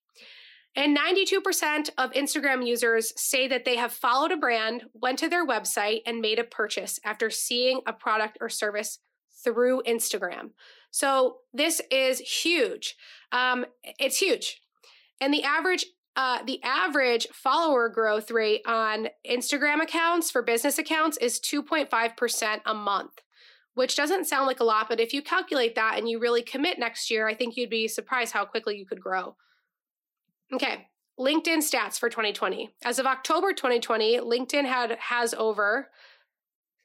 And 0.75 0.97
92% 0.97 1.91
of 1.99 2.13
Instagram 2.13 2.67
users 2.67 3.13
say 3.21 3.47
that 3.49 3.65
they 3.65 3.77
have 3.77 3.93
followed 3.93 4.33
a 4.33 4.37
brand, 4.37 4.85
went 4.95 5.19
to 5.19 5.29
their 5.29 5.47
website, 5.47 6.01
and 6.07 6.21
made 6.21 6.39
a 6.39 6.45
purchase 6.45 6.99
after 7.05 7.29
seeing 7.29 7.83
a 7.87 7.93
product 7.93 8.39
or 8.41 8.49
service 8.49 8.99
through 9.45 9.83
Instagram. 9.87 10.51
So 10.91 11.39
this 11.53 11.81
is 11.91 12.21
huge. 12.21 12.97
Um, 13.33 13.67
it's 13.99 14.19
huge. 14.19 14.61
And 15.21 15.33
the 15.33 15.43
average 15.43 15.87
uh, 16.15 16.43
the 16.45 16.63
average 16.63 17.27
follower 17.33 17.89
growth 17.89 18.31
rate 18.31 18.63
on 18.67 19.09
Instagram 19.29 19.83
accounts 19.83 20.31
for 20.31 20.43
business 20.43 20.79
accounts 20.79 21.17
is 21.19 21.41
2.5% 21.41 22.61
a 22.67 22.75
month, 22.75 23.23
which 23.75 23.97
doesn't 23.97 24.27
sound 24.27 24.47
like 24.47 24.61
a 24.61 24.65
lot, 24.65 24.89
but 24.89 25.01
if 25.01 25.15
you 25.15 25.23
calculate 25.23 25.75
that 25.75 25.97
and 25.97 26.09
you 26.09 26.19
really 26.19 26.43
commit 26.43 26.79
next 26.79 27.11
year, 27.11 27.27
I 27.27 27.35
think 27.35 27.57
you'd 27.57 27.71
be 27.71 27.89
surprised 27.89 28.33
how 28.33 28.45
quickly 28.45 28.77
you 28.77 28.85
could 28.85 29.01
grow. 29.01 29.37
Okay, 30.53 30.89
LinkedIn 31.19 31.59
stats 31.59 31.99
for 31.99 32.11
2020. 32.11 32.75
As 32.85 32.99
of 32.99 33.07
October 33.07 33.55
2020, 33.55 34.19
LinkedIn 34.21 34.67
had 34.67 34.99
has 34.99 35.33
over 35.33 35.89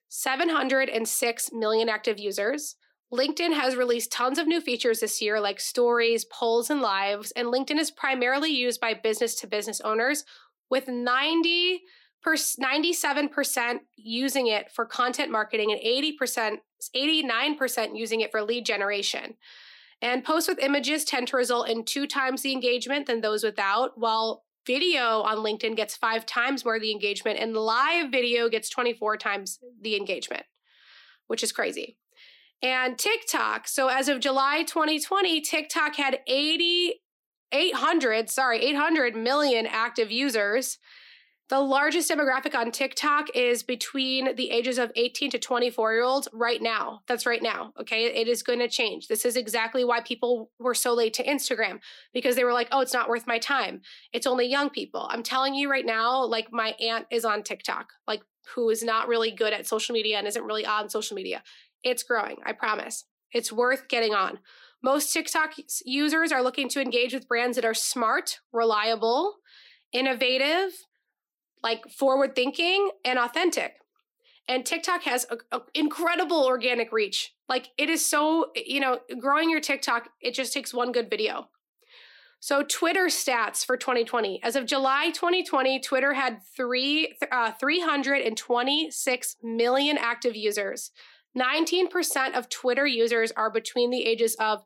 706 0.10 1.52
million 1.52 1.90
active 1.90 2.18
users. 2.18 2.76
LinkedIn 3.14 3.54
has 3.54 3.76
released 3.76 4.12
tons 4.12 4.38
of 4.38 4.48
new 4.48 4.60
features 4.60 5.00
this 5.00 5.22
year, 5.22 5.40
like 5.40 5.60
stories, 5.60 6.26
polls, 6.26 6.70
and 6.70 6.82
lives. 6.82 7.32
And 7.32 7.48
LinkedIn 7.48 7.80
is 7.80 7.90
primarily 7.90 8.52
used 8.52 8.82
by 8.82 8.94
business 8.94 9.36
to 9.36 9.48
business 9.48 9.80
owners, 9.82 10.26
with 10.70 10.88
90 10.88 11.82
97% 12.26 13.78
using 13.96 14.48
it 14.48 14.70
for 14.70 14.86
content 14.86 15.32
marketing 15.32 15.72
and 15.72 15.80
80%, 15.80 16.58
89% 16.94 17.98
using 17.98 18.20
it 18.20 18.32
for 18.32 18.42
lead 18.42 18.66
generation. 18.66 19.36
And 20.02 20.26
posts 20.26 20.50
with 20.50 20.60
images 20.60 21.06
tend 21.06 21.30
to 21.30 21.38
result 21.38 21.70
in 21.70 21.86
two 21.86 22.06
times 22.06 22.42
the 22.42 22.52
engagement 22.52 23.08
than 23.08 23.22
those 23.22 23.46
without, 23.46 23.98
while 23.98 24.44
video 24.66 25.22
on 25.22 25.38
LinkedIn 25.38 25.78
gets 25.78 25.96
five 25.96 26.26
times 26.26 26.66
more 26.66 26.82
the 26.82 26.92
engagement, 26.92 27.40
and 27.40 27.56
live 27.56 28.12
video 28.12 28.50
gets 28.50 28.68
24 28.68 29.16
times 29.16 29.60
the 29.82 29.96
engagement, 29.96 30.44
which 31.28 31.44
is 31.44 31.54
crazy 31.54 31.98
and 32.62 32.98
TikTok. 32.98 33.68
So 33.68 33.88
as 33.88 34.10
of 34.10 34.20
July 34.20 34.64
2020, 34.64 35.42
TikTok 35.42 35.96
had 35.96 36.20
80 36.28 37.02
800, 37.52 38.30
sorry, 38.30 38.60
800 38.60 39.16
million 39.16 39.66
active 39.66 40.12
users. 40.12 40.78
The 41.50 41.60
largest 41.62 42.12
demographic 42.12 42.54
on 42.54 42.72
TikTok 42.72 43.28
is 43.34 43.64
between 43.64 44.36
the 44.36 44.50
ages 44.50 44.78
of 44.78 44.92
18 44.98 45.32
to 45.32 45.40
24 45.40 45.94
year 45.94 46.04
olds 46.04 46.28
right 46.34 46.62
now. 46.62 47.04
That's 47.08 47.26
right 47.26 47.42
now. 47.42 47.72
Okay. 47.80 48.08
It 48.08 48.28
is 48.28 48.44
going 48.44 48.60
to 48.60 48.68
change. 48.68 49.08
This 49.08 49.24
is 49.24 49.38
exactly 49.38 49.86
why 49.86 50.02
people 50.02 50.52
were 50.60 50.74
so 50.74 50.94
late 50.94 51.14
to 51.14 51.24
Instagram 51.24 51.80
because 52.14 52.36
they 52.36 52.44
were 52.44 52.52
like, 52.52 52.68
oh, 52.74 52.82
it's 52.82 52.94
not 52.94 53.08
worth 53.08 53.28
my 53.28 53.40
time. 53.40 53.80
It's 54.12 54.28
only 54.28 54.46
young 54.46 54.70
people. 54.70 55.08
I'm 55.10 55.24
telling 55.24 55.56
you 55.56 55.72
right 55.72 55.86
now, 55.86 56.26
like 56.26 56.52
my 56.52 56.76
aunt 56.82 57.06
is 57.12 57.24
on 57.24 57.44
TikTok, 57.44 57.94
like 58.08 58.24
who 58.54 58.70
is 58.70 58.84
not 58.84 59.08
really 59.08 59.32
good 59.32 59.54
at 59.54 59.68
social 59.68 59.94
media 59.94 60.18
and 60.18 60.28
isn't 60.28 60.44
really 60.44 60.66
on 60.66 60.90
social 60.90 61.16
media. 61.16 61.44
It's 61.84 62.04
growing, 62.04 62.38
I 62.46 62.54
promise. 62.54 63.06
It's 63.32 63.52
worth 63.52 63.88
getting 63.88 64.14
on. 64.14 64.40
Most 64.82 65.12
TikTok 65.12 65.54
users 65.86 66.32
are 66.32 66.44
looking 66.44 66.70
to 66.70 66.82
engage 66.82 67.14
with 67.14 67.28
brands 67.28 67.56
that 67.56 67.66
are 67.66 67.74
smart, 67.74 68.40
reliable, 68.54 69.36
innovative, 69.92 70.72
like 71.64 71.90
forward 71.90 72.36
thinking, 72.36 72.92
and 73.04 73.18
authentic. 73.18 73.76
And 74.48 74.66
TikTok 74.66 75.04
has 75.04 75.26
an 75.52 75.62
incredible 75.74 76.46
organic 76.46 76.92
reach. 76.94 77.34
Like 77.50 77.70
it 77.78 77.90
is 77.90 78.06
so, 78.06 78.52
you 78.56 78.80
know, 78.80 79.00
growing 79.20 79.50
your 79.50 79.60
TikTok, 79.60 80.10
it 80.22 80.34
just 80.34 80.54
takes 80.54 80.74
one 80.74 80.92
good 80.92 81.10
video. 81.10 81.50
So, 82.40 82.64
Twitter 82.64 83.08
stats 83.08 83.66
for 83.66 83.78
2020. 83.78 84.42
As 84.44 84.56
of 84.56 84.68
July 84.68 85.10
2020, 85.10 85.80
Twitter 85.80 86.14
had 86.14 86.40
three, 86.56 87.16
uh, 87.32 87.52
326 87.60 89.36
million 89.42 89.98
active 89.98 90.36
users. 90.36 90.92
19% 91.36 92.36
of 92.36 92.50
Twitter 92.50 92.86
users 92.86 93.32
are 93.32 93.52
between 93.52 93.90
the 93.90 94.06
ages 94.06 94.36
of 94.40 94.64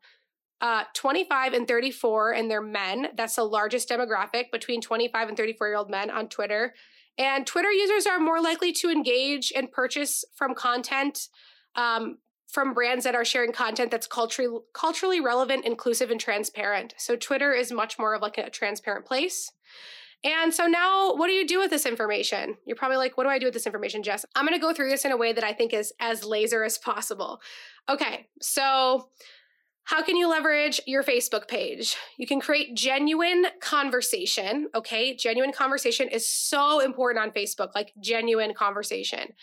uh, 0.62 0.84
25 0.94 1.54
and 1.54 1.68
34, 1.68 2.34
and 2.34 2.50
they're 2.50 2.62
men. 2.62 3.08
That's 3.16 3.36
the 3.36 3.44
largest 3.44 3.90
demographic 3.90 4.52
between 4.52 4.82
25 4.82 5.30
and 5.30 5.38
34 5.38 5.68
year 5.68 5.78
old 5.78 5.90
men 5.90 6.10
on 6.12 6.30
Twitter. 6.30 6.74
And 7.18 7.46
Twitter 7.46 7.72
users 7.72 8.06
are 8.06 8.20
more 8.20 8.42
likely 8.42 8.72
to 8.74 8.90
engage 8.90 9.52
and 9.56 9.72
purchase 9.72 10.24
from 10.36 10.56
content 10.56 11.28
um, 11.76 12.18
from 12.48 12.74
brands 12.74 13.06
that 13.06 13.16
are 13.16 13.24
sharing 13.24 13.54
content 13.54 13.92
that's 13.92 14.08
culturally 14.08 14.60
culturally 14.74 15.22
relevant, 15.22 15.66
inclusive, 15.66 16.12
and 16.12 16.20
transparent. 16.20 16.94
So 16.98 17.16
Twitter 17.16 17.54
is 17.54 17.72
much 17.72 17.98
more 17.98 18.14
of 18.14 18.22
like 18.22 18.38
a 18.38 18.50
transparent 18.50 19.06
place. 19.06 19.52
And 20.24 20.54
so 20.54 20.68
now, 20.68 21.16
what 21.16 21.28
do 21.28 21.34
you 21.34 21.48
do 21.48 21.60
with 21.60 21.72
this 21.72 21.86
information? 21.86 22.56
You're 22.66 22.76
probably 22.76 22.98
like, 22.98 23.18
what 23.18 23.24
do 23.24 23.30
I 23.30 23.40
do 23.40 23.48
with 23.48 23.56
this 23.56 23.66
information, 23.66 24.04
Jess? 24.04 24.24
I'm 24.36 24.46
going 24.46 24.58
to 24.58 24.62
go 24.62 24.74
through 24.74 24.90
this 24.90 25.04
in 25.04 25.12
a 25.12 25.18
way 25.18 25.34
that 25.34 25.44
I 25.44 25.54
think 25.54 25.74
is 25.74 25.94
as 26.00 26.24
laser 26.24 26.64
as 26.64 26.78
possible. 26.78 27.42
Okay, 27.90 28.28
so 28.40 29.10
how 29.86 30.04
can 30.04 30.16
you 30.16 30.30
leverage 30.30 30.80
your 30.86 31.04
Facebook 31.04 31.48
page? 31.48 31.96
You 32.18 32.28
can 32.28 32.40
create 32.40 32.76
genuine 32.76 33.46
conversation. 33.62 34.70
Okay, 34.76 35.16
genuine 35.16 35.52
conversation 35.52 36.08
is 36.08 36.30
so 36.30 36.80
important 36.80 37.24
on 37.24 37.32
Facebook, 37.32 37.70
like 37.74 37.92
genuine 38.00 38.54
conversation, 38.54 39.34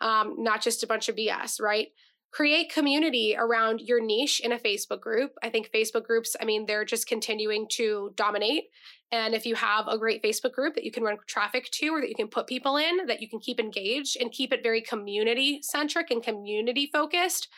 um, 0.00 0.36
not 0.38 0.62
just 0.62 0.82
a 0.82 0.86
bunch 0.86 1.10
of 1.10 1.16
BS, 1.16 1.60
right? 1.60 1.88
Create 2.32 2.72
community 2.72 3.36
around 3.38 3.80
your 3.82 4.02
niche 4.02 4.40
in 4.40 4.52
a 4.52 4.58
Facebook 4.58 5.00
group. 5.00 5.32
I 5.42 5.50
think 5.50 5.70
Facebook 5.70 6.04
groups, 6.04 6.34
I 6.40 6.46
mean, 6.46 6.64
they're 6.64 6.84
just 6.84 7.06
continuing 7.06 7.66
to 7.72 8.10
dominate. 8.16 8.64
And 9.12 9.34
if 9.34 9.44
you 9.44 9.54
have 9.54 9.86
a 9.86 9.98
great 9.98 10.22
Facebook 10.22 10.52
group 10.52 10.74
that 10.74 10.84
you 10.84 10.90
can 10.90 11.02
run 11.02 11.18
traffic 11.26 11.70
to 11.72 11.88
or 11.88 12.00
that 12.00 12.08
you 12.08 12.14
can 12.14 12.28
put 12.28 12.46
people 12.46 12.78
in, 12.78 13.06
that 13.06 13.20
you 13.20 13.28
can 13.28 13.38
keep 13.38 13.60
engaged 13.60 14.16
and 14.18 14.32
keep 14.32 14.50
it 14.50 14.62
very 14.62 14.80
community 14.80 15.60
centric 15.62 16.10
and 16.10 16.22
community 16.22 16.88
focused 16.90 17.48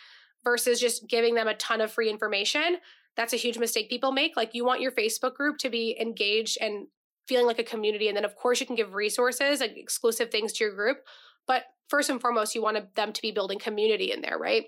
versus 0.42 0.80
just 0.80 1.08
giving 1.08 1.36
them 1.36 1.46
a 1.46 1.54
ton 1.54 1.80
of 1.80 1.92
free 1.92 2.10
information, 2.10 2.78
that's 3.16 3.32
a 3.32 3.36
huge 3.36 3.58
mistake 3.58 3.88
people 3.88 4.10
make. 4.10 4.36
Like 4.36 4.54
you 4.54 4.64
want 4.64 4.80
your 4.80 4.90
Facebook 4.90 5.34
group 5.34 5.58
to 5.58 5.70
be 5.70 5.96
engaged 6.00 6.58
and 6.60 6.88
feeling 7.28 7.46
like 7.46 7.60
a 7.60 7.64
community. 7.64 8.08
And 8.08 8.16
then, 8.16 8.24
of 8.24 8.36
course, 8.36 8.60
you 8.60 8.66
can 8.66 8.76
give 8.76 8.94
resources, 8.94 9.60
and 9.60 9.76
exclusive 9.76 10.30
things 10.30 10.52
to 10.54 10.64
your 10.64 10.74
group. 10.74 10.98
But 11.46 11.64
first 11.88 12.10
and 12.10 12.20
foremost, 12.20 12.54
you 12.54 12.62
want 12.62 12.94
them 12.94 13.12
to 13.12 13.22
be 13.22 13.30
building 13.30 13.58
community 13.58 14.12
in 14.12 14.20
there, 14.20 14.38
right? 14.38 14.64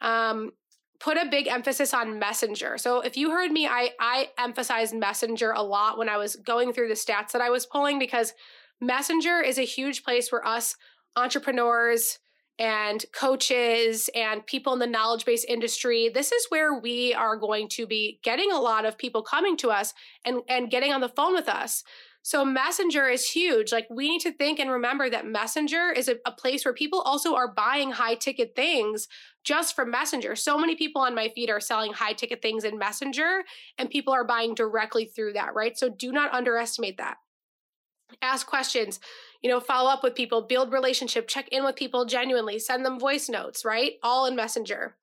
Um, 0.00 0.52
put 1.00 1.16
a 1.16 1.26
big 1.30 1.48
emphasis 1.48 1.92
on 1.92 2.18
messenger 2.18 2.76
so 2.78 3.00
if 3.00 3.16
you 3.16 3.30
heard 3.30 3.50
me 3.50 3.66
i 3.66 3.90
i 3.98 4.28
emphasized 4.38 4.94
messenger 4.94 5.50
a 5.52 5.62
lot 5.62 5.98
when 5.98 6.08
i 6.08 6.16
was 6.16 6.36
going 6.36 6.72
through 6.72 6.88
the 6.88 6.94
stats 6.94 7.32
that 7.32 7.40
i 7.40 7.50
was 7.50 7.66
pulling 7.66 7.98
because 7.98 8.34
messenger 8.80 9.40
is 9.40 9.58
a 9.58 9.62
huge 9.62 10.04
place 10.04 10.30
where 10.30 10.46
us 10.46 10.76
entrepreneurs 11.16 12.18
and 12.58 13.06
coaches 13.14 14.10
and 14.14 14.44
people 14.44 14.74
in 14.74 14.78
the 14.78 14.86
knowledge 14.86 15.24
based 15.24 15.46
industry 15.48 16.10
this 16.12 16.30
is 16.30 16.46
where 16.50 16.78
we 16.78 17.14
are 17.14 17.36
going 17.36 17.66
to 17.66 17.86
be 17.86 18.20
getting 18.22 18.52
a 18.52 18.60
lot 18.60 18.84
of 18.84 18.98
people 18.98 19.22
coming 19.22 19.56
to 19.56 19.70
us 19.70 19.94
and 20.24 20.42
and 20.48 20.70
getting 20.70 20.92
on 20.92 21.00
the 21.00 21.08
phone 21.08 21.32
with 21.32 21.48
us 21.48 21.82
so 22.22 22.44
Messenger 22.44 23.08
is 23.08 23.30
huge. 23.30 23.72
Like 23.72 23.86
we 23.90 24.08
need 24.08 24.20
to 24.20 24.32
think 24.32 24.58
and 24.58 24.70
remember 24.70 25.08
that 25.08 25.26
Messenger 25.26 25.90
is 25.90 26.08
a, 26.08 26.16
a, 26.26 26.32
place 26.32 26.64
where 26.64 26.74
people 26.74 27.00
also 27.00 27.34
are 27.34 27.52
buying 27.52 27.92
high 27.92 28.14
ticket 28.14 28.54
things 28.54 29.08
just 29.42 29.74
from 29.74 29.90
Messenger. 29.90 30.36
So 30.36 30.58
many 30.58 30.76
people 30.76 31.00
on 31.02 31.14
my 31.14 31.30
feed 31.34 31.48
are 31.48 31.60
selling 31.60 31.92
high 31.92 32.12
ticket 32.12 32.42
things 32.42 32.64
in 32.64 32.78
Messenger 32.78 33.42
and 33.78 33.88
people 33.88 34.12
are 34.12 34.26
buying 34.26 34.54
directly 34.54 35.06
through 35.06 35.32
that, 35.32 35.54
right? 35.54 35.78
So 35.78 35.88
do 35.88 36.12
not 36.12 36.32
underestimate 36.34 36.98
that. 36.98 37.16
Ask 38.20 38.46
questions, 38.46 39.00
you 39.40 39.48
know, 39.48 39.60
follow 39.60 39.88
up 39.88 40.02
with 40.02 40.14
people, 40.14 40.42
build 40.42 40.72
relationship, 40.72 41.28
check 41.28 41.48
in 41.48 41.64
with 41.64 41.76
people 41.76 42.04
genuinely, 42.04 42.58
send 42.58 42.84
them 42.84 42.98
voice 42.98 43.28
notes, 43.28 43.64
right? 43.64 43.92
All 44.02 44.26
in 44.26 44.36
Messenger. 44.36 44.96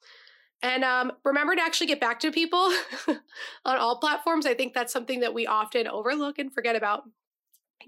And 0.64 0.84
um, 0.84 1.12
remember 1.24 1.56
to 1.56 1.62
actually 1.62 1.88
get 1.88 2.00
back 2.00 2.20
to 2.22 2.32
people 2.32 2.72
on 3.66 3.78
all 3.78 4.00
platforms. 4.00 4.46
I 4.46 4.56
think 4.56 4.74
that's 4.74 4.94
something 4.94 5.20
that 5.20 5.34
we 5.34 5.46
often 5.46 5.88
overlook 5.88 6.40
and 6.40 6.54
forget 6.54 6.76
about. 6.76 7.04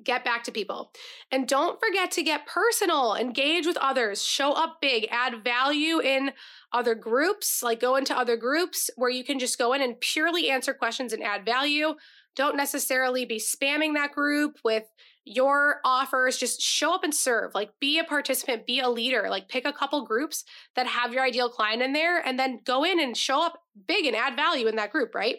Get 0.03 0.23
back 0.23 0.43
to 0.43 0.51
people. 0.51 0.91
And 1.31 1.47
don't 1.47 1.79
forget 1.79 2.11
to 2.11 2.23
get 2.23 2.45
personal, 2.45 3.15
engage 3.15 3.65
with 3.65 3.77
others, 3.77 4.23
show 4.23 4.53
up 4.53 4.77
big, 4.81 5.07
add 5.09 5.43
value 5.43 5.99
in 5.99 6.31
other 6.71 6.93
groups, 6.93 7.63
like 7.63 7.79
go 7.79 7.95
into 7.95 8.15
other 8.15 8.37
groups 8.37 8.91
where 8.95 9.09
you 9.09 9.23
can 9.23 9.39
just 9.39 9.57
go 9.57 9.73
in 9.73 9.81
and 9.81 9.99
purely 9.99 10.51
answer 10.51 10.75
questions 10.75 11.11
and 11.11 11.23
add 11.23 11.43
value. 11.43 11.95
Don't 12.35 12.55
necessarily 12.55 13.25
be 13.25 13.39
spamming 13.39 13.95
that 13.95 14.11
group 14.11 14.59
with 14.63 14.83
your 15.25 15.79
offers 15.85 16.37
just 16.37 16.61
show 16.61 16.93
up 16.93 17.03
and 17.03 17.13
serve 17.13 17.53
like 17.53 17.69
be 17.79 17.99
a 17.99 18.03
participant 18.03 18.65
be 18.65 18.79
a 18.79 18.89
leader 18.89 19.27
like 19.29 19.47
pick 19.47 19.65
a 19.65 19.73
couple 19.73 20.05
groups 20.05 20.43
that 20.75 20.87
have 20.87 21.13
your 21.13 21.23
ideal 21.23 21.49
client 21.49 21.81
in 21.81 21.93
there 21.93 22.19
and 22.25 22.39
then 22.39 22.59
go 22.65 22.83
in 22.83 22.99
and 22.99 23.15
show 23.15 23.43
up 23.45 23.59
big 23.87 24.05
and 24.05 24.15
add 24.15 24.35
value 24.35 24.67
in 24.67 24.75
that 24.75 24.91
group 24.91 25.13
right 25.13 25.37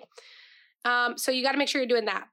um, 0.85 1.19
so 1.19 1.31
you 1.31 1.43
got 1.43 1.53
to 1.53 1.59
make 1.59 1.69
sure 1.69 1.81
you're 1.81 1.89
doing 1.89 2.05
that 2.05 2.27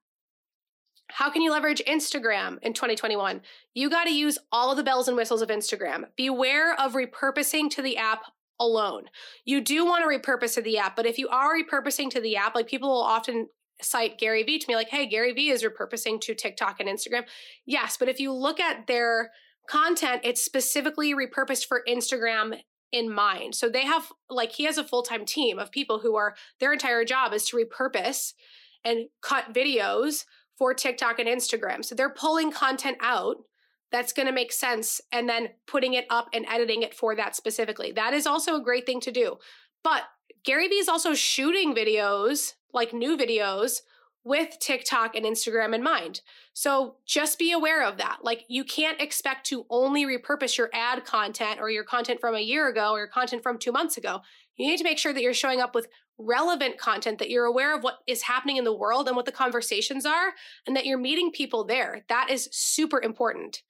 how 1.10 1.30
can 1.30 1.42
you 1.42 1.52
leverage 1.52 1.82
Instagram 1.88 2.58
in 2.62 2.74
2021? 2.74 3.42
You 3.74 3.90
got 3.90 4.06
to 4.06 4.14
use 4.14 4.38
all 4.52 4.72
of 4.72 4.78
the 4.78 4.84
bells 4.84 5.08
and 5.08 5.16
whistles 5.16 5.42
of 5.42 5.50
Instagram. 5.50 6.06
Beware 6.18 6.74
of 6.80 6.94
repurposing 6.94 7.70
to 7.72 7.82
the 7.82 7.98
app 7.98 8.24
alone. 8.60 9.06
You 9.46 9.62
do 9.62 9.86
want 9.86 10.04
to 10.04 10.10
repurpose 10.10 10.56
to 10.56 10.62
the 10.62 10.78
app, 10.78 10.96
but 10.96 11.06
if 11.06 11.18
you 11.18 11.30
are 11.30 11.56
repurposing 11.56 12.10
to 12.12 12.22
the 12.22 12.36
app, 12.36 12.56
like 12.56 12.68
people 12.68 12.90
will 12.90 13.02
often 13.02 13.48
cite 13.82 14.18
Gary 14.18 14.44
Vee 14.44 14.60
to 14.60 14.66
me 14.68 14.76
like, 14.76 14.90
hey, 14.90 15.06
Gary 15.06 15.34
Vee 15.34 15.50
is 15.50 15.64
repurposing 15.64 16.20
to 16.22 16.34
TikTok 16.34 16.80
and 16.80 16.90
Instagram. 16.90 17.26
Yes, 17.66 17.98
but 17.98 18.10
if 18.10 18.20
you 18.20 18.34
look 18.34 18.60
at 18.60 18.88
their 18.88 19.32
content, 19.70 20.22
it's 20.24 20.44
specifically 20.44 21.14
repurposed 21.14 21.68
for 21.68 21.84
Instagram 21.88 22.60
in 22.92 23.14
mind. 23.14 23.54
So 23.56 23.70
they 23.70 23.86
have 23.86 24.12
like 24.30 24.54
he 24.54 24.64
has 24.64 24.78
a 24.78 24.84
full-time 24.84 25.26
team 25.26 25.60
of 25.60 25.72
people 25.72 26.00
who 26.00 26.16
are 26.16 26.36
their 26.60 26.74
entire 26.74 27.04
job 27.04 27.34
is 27.34 27.48
to 27.50 27.58
repurpose 27.58 28.34
and 28.84 29.08
cut 29.22 29.54
videos 29.54 30.24
for 30.58 30.74
TikTok 30.74 31.20
and 31.20 31.28
Instagram. 31.28 31.84
So 31.84 31.96
they're 31.96 32.10
pulling 32.10 32.52
content 32.52 32.98
out 33.02 33.38
that's 33.92 34.14
going 34.14 34.28
to 34.28 34.34
make 34.34 34.52
sense 34.52 35.00
and 35.12 35.30
then 35.30 35.50
putting 35.66 35.94
it 35.94 36.06
up 36.10 36.28
and 36.34 36.46
editing 36.50 36.82
it 36.82 36.94
for 36.94 37.16
that 37.16 37.36
specifically. 37.36 37.92
That 37.92 38.14
is 38.14 38.28
also 38.28 38.56
a 38.56 38.64
great 38.64 38.86
thing 38.86 39.00
to 39.02 39.12
do. 39.12 39.38
But 39.84 40.04
Gary 40.44 40.68
Vee 40.68 40.76
is 40.76 40.90
also 40.90 41.14
shooting 41.14 41.76
videos, 41.76 42.54
like 42.74 42.94
new 42.94 43.18
videos, 43.18 43.82
with 44.28 44.60
TikTok 44.60 45.16
and 45.16 45.26
Instagram 45.26 45.74
in 45.74 45.82
mind. 45.82 46.20
So 46.52 46.98
just 47.06 47.40
be 47.40 47.54
aware 47.54 47.86
of 47.86 47.98
that. 47.98 48.18
Like 48.24 48.44
you 48.50 48.66
can't 48.66 49.00
expect 49.00 49.46
to 49.48 49.66
only 49.70 50.06
repurpose 50.06 50.58
your 50.58 50.70
ad 50.74 51.06
content 51.06 51.62
or 51.62 51.70
your 51.70 51.86
content 51.86 52.20
from 52.20 52.36
a 52.36 52.42
year 52.42 52.68
ago 52.68 52.92
or 52.92 52.98
your 52.98 53.08
content 53.08 53.42
from 53.42 53.58
two 53.58 53.72
months 53.72 53.96
ago. 53.96 54.20
You 54.58 54.68
need 54.68 54.78
to 54.78 54.84
make 54.84 54.98
sure 54.98 55.14
that 55.14 55.22
you're 55.22 55.34
showing 55.34 55.62
up 55.62 55.74
with 55.74 55.88
relevant 56.18 56.78
content, 56.78 57.20
that 57.20 57.30
you're 57.30 57.46
aware 57.46 57.74
of 57.74 57.84
what 57.84 58.00
is 58.06 58.24
happening 58.24 58.58
in 58.58 58.66
the 58.66 58.76
world 58.76 59.08
and 59.08 59.16
what 59.16 59.26
the 59.26 59.32
conversations 59.32 60.06
are, 60.06 60.34
and 60.66 60.76
that 60.76 60.86
you're 60.86 60.98
meeting 60.98 61.32
people 61.32 61.64
there. 61.64 62.04
That 62.10 62.30
is 62.30 62.50
super 62.52 63.00
important. 63.02 63.62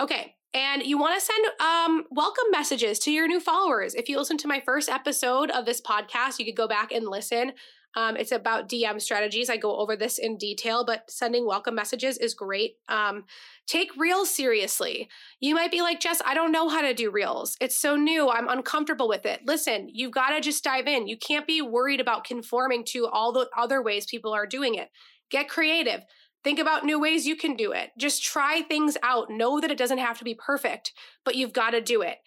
Okay, 0.00 0.34
and 0.54 0.82
you 0.82 0.98
want 0.98 1.20
to 1.20 1.24
send 1.24 1.46
um, 1.60 2.04
welcome 2.10 2.44
messages 2.50 2.98
to 3.00 3.12
your 3.12 3.28
new 3.28 3.38
followers. 3.38 3.94
If 3.94 4.08
you 4.08 4.18
listen 4.18 4.38
to 4.38 4.48
my 4.48 4.60
first 4.64 4.88
episode 4.88 5.50
of 5.50 5.66
this 5.66 5.80
podcast, 5.80 6.38
you 6.38 6.46
could 6.46 6.56
go 6.56 6.66
back 6.66 6.90
and 6.90 7.06
listen. 7.06 7.52
Um, 7.96 8.16
it's 8.16 8.32
about 8.32 8.68
DM 8.68 9.00
strategies. 9.00 9.48
I 9.48 9.56
go 9.56 9.76
over 9.76 9.96
this 9.96 10.18
in 10.18 10.36
detail, 10.36 10.84
but 10.84 11.10
sending 11.10 11.46
welcome 11.46 11.74
messages 11.74 12.18
is 12.18 12.34
great. 12.34 12.76
Um, 12.88 13.24
take 13.66 13.96
reels 13.96 14.34
seriously. 14.34 15.08
You 15.40 15.54
might 15.54 15.70
be 15.70 15.80
like, 15.80 16.00
Jess, 16.00 16.20
I 16.24 16.34
don't 16.34 16.52
know 16.52 16.68
how 16.68 16.82
to 16.82 16.94
do 16.94 17.10
reels. 17.10 17.56
It's 17.60 17.76
so 17.76 17.96
new. 17.96 18.28
I'm 18.28 18.48
uncomfortable 18.48 19.08
with 19.08 19.26
it. 19.26 19.40
Listen, 19.46 19.88
you've 19.92 20.12
got 20.12 20.30
to 20.30 20.40
just 20.40 20.64
dive 20.64 20.86
in. 20.86 21.06
You 21.06 21.16
can't 21.16 21.46
be 21.46 21.62
worried 21.62 22.00
about 22.00 22.24
conforming 22.24 22.84
to 22.86 23.06
all 23.06 23.32
the 23.32 23.48
other 23.56 23.82
ways 23.82 24.06
people 24.06 24.32
are 24.32 24.46
doing 24.46 24.74
it. 24.74 24.90
Get 25.30 25.48
creative. 25.48 26.04
Think 26.42 26.58
about 26.58 26.84
new 26.84 27.00
ways 27.00 27.26
you 27.26 27.36
can 27.36 27.56
do 27.56 27.72
it. 27.72 27.90
Just 27.98 28.22
try 28.22 28.60
things 28.60 28.98
out. 29.02 29.30
Know 29.30 29.60
that 29.60 29.70
it 29.70 29.78
doesn't 29.78 29.98
have 29.98 30.18
to 30.18 30.24
be 30.24 30.34
perfect, 30.34 30.92
but 31.24 31.36
you've 31.36 31.54
got 31.54 31.70
to 31.70 31.80
do 31.80 32.02
it. 32.02 32.18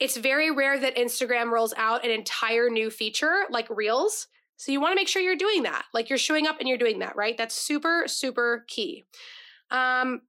It's 0.00 0.16
very 0.16 0.50
rare 0.50 0.80
that 0.80 0.96
Instagram 0.96 1.52
rolls 1.52 1.72
out 1.76 2.04
an 2.04 2.10
entire 2.10 2.68
new 2.68 2.90
feature 2.90 3.44
like 3.50 3.70
Reels. 3.70 4.26
So 4.56 4.72
you 4.72 4.80
want 4.80 4.92
to 4.92 4.96
make 4.96 5.08
sure 5.08 5.22
you're 5.22 5.36
doing 5.36 5.64
that. 5.64 5.84
Like 5.92 6.08
you're 6.08 6.18
showing 6.18 6.46
up 6.46 6.60
and 6.60 6.68
you're 6.68 6.78
doing 6.78 7.00
that, 7.00 7.16
right? 7.16 7.36
That's 7.36 7.54
super, 7.54 8.04
super 8.06 8.64
key. 8.68 9.04
Um, 9.70 10.22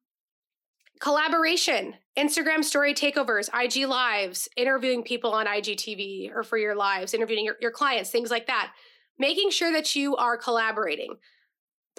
collaboration, 0.99 1.95
Instagram 2.17 2.63
story 2.63 2.93
takeovers, 2.93 3.49
IG 3.53 3.87
lives, 3.87 4.47
interviewing 4.55 5.03
people 5.03 5.31
on 5.31 5.45
IGTV 5.45 6.33
or 6.33 6.43
for 6.43 6.57
your 6.57 6.75
lives, 6.75 7.13
interviewing 7.13 7.45
your, 7.45 7.57
your 7.61 7.71
clients, 7.71 8.09
things 8.09 8.31
like 8.31 8.47
that. 8.47 8.73
Making 9.19 9.51
sure 9.51 9.71
that 9.71 9.95
you 9.95 10.15
are 10.15 10.37
collaborating 10.37 11.17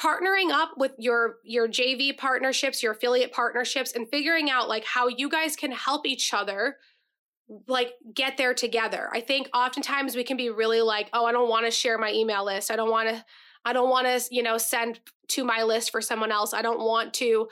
partnering 0.00 0.50
up 0.50 0.70
with 0.76 0.92
your 0.98 1.36
your 1.44 1.68
JV 1.68 2.16
partnerships, 2.16 2.82
your 2.82 2.92
affiliate 2.92 3.32
partnerships 3.32 3.92
and 3.92 4.08
figuring 4.08 4.50
out 4.50 4.68
like 4.68 4.84
how 4.84 5.08
you 5.08 5.28
guys 5.28 5.54
can 5.54 5.70
help 5.70 6.06
each 6.06 6.34
other 6.34 6.78
like 7.68 7.92
get 8.14 8.36
there 8.36 8.54
together. 8.54 9.08
I 9.12 9.20
think 9.20 9.48
oftentimes 9.54 10.16
we 10.16 10.24
can 10.24 10.36
be 10.36 10.50
really 10.50 10.80
like, 10.80 11.10
"Oh, 11.12 11.24
I 11.26 11.32
don't 11.32 11.48
want 11.48 11.66
to 11.66 11.70
share 11.70 11.98
my 11.98 12.12
email 12.12 12.44
list. 12.44 12.70
I 12.70 12.76
don't 12.76 12.90
want 12.90 13.08
to 13.08 13.24
I 13.66 13.72
don't 13.72 13.88
want 13.88 14.06
to, 14.06 14.22
you 14.30 14.42
know, 14.42 14.58
send 14.58 15.00
to 15.28 15.44
my 15.44 15.62
list 15.62 15.90
for 15.90 16.02
someone 16.02 16.30
else. 16.30 16.52
I 16.52 16.60
don't 16.60 16.80
want 16.80 17.14
to 17.14 17.48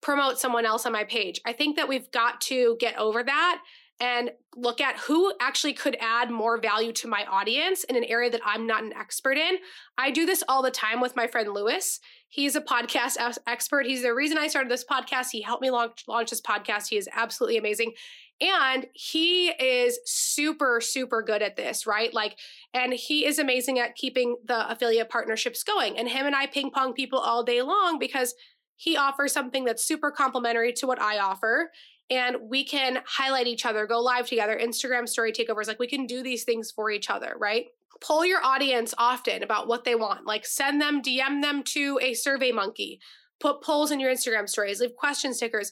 promote 0.00 0.38
someone 0.38 0.66
else 0.66 0.86
on 0.86 0.92
my 0.92 1.04
page." 1.04 1.40
I 1.46 1.52
think 1.52 1.76
that 1.76 1.88
we've 1.88 2.10
got 2.10 2.40
to 2.42 2.76
get 2.80 2.98
over 2.98 3.22
that 3.22 3.62
and 4.00 4.30
look 4.56 4.80
at 4.80 4.96
who 4.96 5.32
actually 5.40 5.74
could 5.74 5.96
add 6.00 6.30
more 6.30 6.58
value 6.58 6.90
to 6.90 7.06
my 7.06 7.24
audience 7.26 7.84
in 7.84 7.96
an 7.96 8.04
area 8.04 8.30
that 8.30 8.40
I'm 8.44 8.66
not 8.66 8.82
an 8.82 8.94
expert 8.94 9.36
in. 9.36 9.58
I 9.98 10.10
do 10.10 10.24
this 10.24 10.42
all 10.48 10.62
the 10.62 10.70
time 10.70 11.00
with 11.00 11.14
my 11.14 11.26
friend 11.26 11.52
Lewis. 11.52 12.00
He's 12.28 12.56
a 12.56 12.60
podcast 12.60 13.18
expert. 13.46 13.86
He's 13.86 14.02
the 14.02 14.14
reason 14.14 14.38
I 14.38 14.48
started 14.48 14.70
this 14.70 14.84
podcast. 14.84 15.28
He 15.32 15.42
helped 15.42 15.60
me 15.62 15.70
launch, 15.70 16.04
launch 16.08 16.30
this 16.30 16.40
podcast. 16.40 16.88
He 16.88 16.96
is 16.96 17.08
absolutely 17.12 17.58
amazing. 17.58 17.92
And 18.40 18.86
he 18.94 19.48
is 19.48 19.98
super, 20.06 20.80
super 20.80 21.22
good 21.22 21.42
at 21.42 21.56
this, 21.56 21.86
right? 21.86 22.12
Like, 22.14 22.38
and 22.72 22.94
he 22.94 23.26
is 23.26 23.38
amazing 23.38 23.78
at 23.78 23.96
keeping 23.96 24.36
the 24.44 24.70
affiliate 24.70 25.10
partnerships 25.10 25.62
going. 25.62 25.98
And 25.98 26.08
him 26.08 26.26
and 26.26 26.34
I 26.34 26.46
ping 26.46 26.70
pong 26.70 26.94
people 26.94 27.18
all 27.18 27.44
day 27.44 27.60
long 27.60 27.98
because 27.98 28.34
he 28.76 28.96
offers 28.96 29.32
something 29.32 29.64
that's 29.64 29.84
super 29.84 30.10
complementary 30.10 30.72
to 30.74 30.86
what 30.86 31.00
I 31.00 31.18
offer 31.18 31.70
and 32.10 32.36
we 32.42 32.64
can 32.64 32.98
highlight 33.06 33.46
each 33.46 33.64
other, 33.64 33.86
go 33.86 34.00
live 34.00 34.26
together, 34.26 34.58
Instagram 34.60 35.08
story 35.08 35.32
takeovers. 35.32 35.68
Like 35.68 35.78
we 35.78 35.86
can 35.86 36.06
do 36.06 36.22
these 36.22 36.42
things 36.42 36.70
for 36.70 36.90
each 36.90 37.08
other, 37.08 37.36
right? 37.38 37.66
Pull 38.00 38.26
your 38.26 38.44
audience 38.44 38.92
often 38.98 39.42
about 39.42 39.68
what 39.68 39.84
they 39.84 39.94
want. 39.94 40.26
Like 40.26 40.44
send 40.44 40.80
them, 40.80 41.00
DM 41.00 41.40
them 41.40 41.62
to 41.64 42.00
a 42.02 42.12
SurveyMonkey, 42.12 42.98
put 43.38 43.62
polls 43.62 43.92
in 43.92 44.00
your 44.00 44.12
Instagram 44.12 44.48
stories, 44.48 44.80
leave 44.80 44.96
question 44.96 45.32
stickers. 45.32 45.70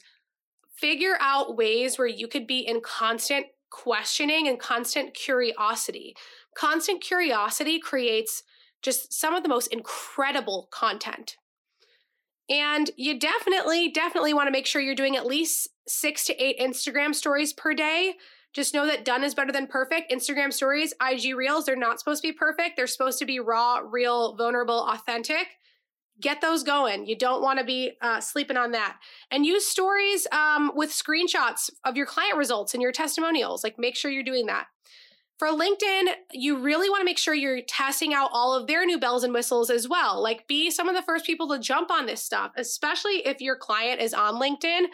Figure 0.79 1.17
out 1.19 1.57
ways 1.57 1.97
where 1.97 2.07
you 2.07 2.27
could 2.27 2.47
be 2.47 2.59
in 2.59 2.81
constant 2.81 3.47
questioning 3.69 4.47
and 4.47 4.59
constant 4.59 5.13
curiosity. 5.13 6.15
Constant 6.55 7.01
curiosity 7.01 7.79
creates 7.79 8.43
just 8.81 9.13
some 9.13 9.33
of 9.33 9.43
the 9.43 9.49
most 9.49 9.67
incredible 9.67 10.69
content. 10.71 11.35
And 12.49 12.89
you 12.97 13.19
definitely, 13.19 13.89
definitely 13.89 14.33
want 14.33 14.47
to 14.47 14.51
make 14.51 14.65
sure 14.65 14.81
you're 14.81 14.95
doing 14.95 15.15
at 15.15 15.27
least 15.27 15.69
six 15.87 16.25
to 16.25 16.43
eight 16.43 16.59
Instagram 16.59 17.13
stories 17.13 17.53
per 17.53 17.73
day. 17.73 18.13
Just 18.53 18.73
know 18.73 18.87
that 18.87 19.05
done 19.05 19.23
is 19.23 19.35
better 19.35 19.51
than 19.51 19.67
perfect. 19.67 20.11
Instagram 20.11 20.51
stories, 20.51 20.93
IG 21.01 21.35
reels, 21.35 21.65
they're 21.65 21.75
not 21.75 21.99
supposed 21.99 22.23
to 22.23 22.29
be 22.29 22.33
perfect. 22.33 22.75
They're 22.75 22.87
supposed 22.87 23.19
to 23.19 23.25
be 23.25 23.39
raw, 23.39 23.81
real, 23.85 24.35
vulnerable, 24.35 24.87
authentic. 24.87 25.58
Get 26.21 26.41
those 26.41 26.63
going. 26.63 27.07
You 27.07 27.17
don't 27.17 27.41
want 27.41 27.59
to 27.59 27.65
be 27.65 27.93
uh, 28.01 28.19
sleeping 28.19 28.57
on 28.57 28.71
that. 28.71 28.97
And 29.31 29.45
use 29.45 29.65
stories 29.65 30.27
um, 30.31 30.71
with 30.75 30.89
screenshots 30.89 31.69
of 31.85 31.95
your 31.95 32.05
client 32.05 32.37
results 32.37 32.73
and 32.73 32.81
your 32.81 32.91
testimonials. 32.91 33.63
Like, 33.63 33.79
make 33.79 33.95
sure 33.95 34.11
you're 34.11 34.23
doing 34.23 34.47
that. 34.47 34.67
For 35.39 35.47
LinkedIn, 35.47 36.09
you 36.33 36.57
really 36.57 36.89
want 36.89 36.99
to 36.99 37.05
make 37.05 37.17
sure 37.17 37.33
you're 37.33 37.61
testing 37.61 38.13
out 38.13 38.29
all 38.33 38.53
of 38.53 38.67
their 38.67 38.85
new 38.85 38.99
bells 38.99 39.23
and 39.23 39.33
whistles 39.33 39.69
as 39.69 39.87
well. 39.87 40.21
Like, 40.21 40.45
be 40.47 40.69
some 40.69 40.89
of 40.89 40.95
the 40.95 41.01
first 41.01 41.25
people 41.25 41.47
to 41.47 41.59
jump 41.59 41.89
on 41.89 42.05
this 42.05 42.21
stuff, 42.21 42.51
especially 42.57 43.25
if 43.25 43.39
your 43.39 43.55
client 43.55 44.01
is 44.01 44.13
on 44.13 44.33
LinkedIn. 44.33 44.87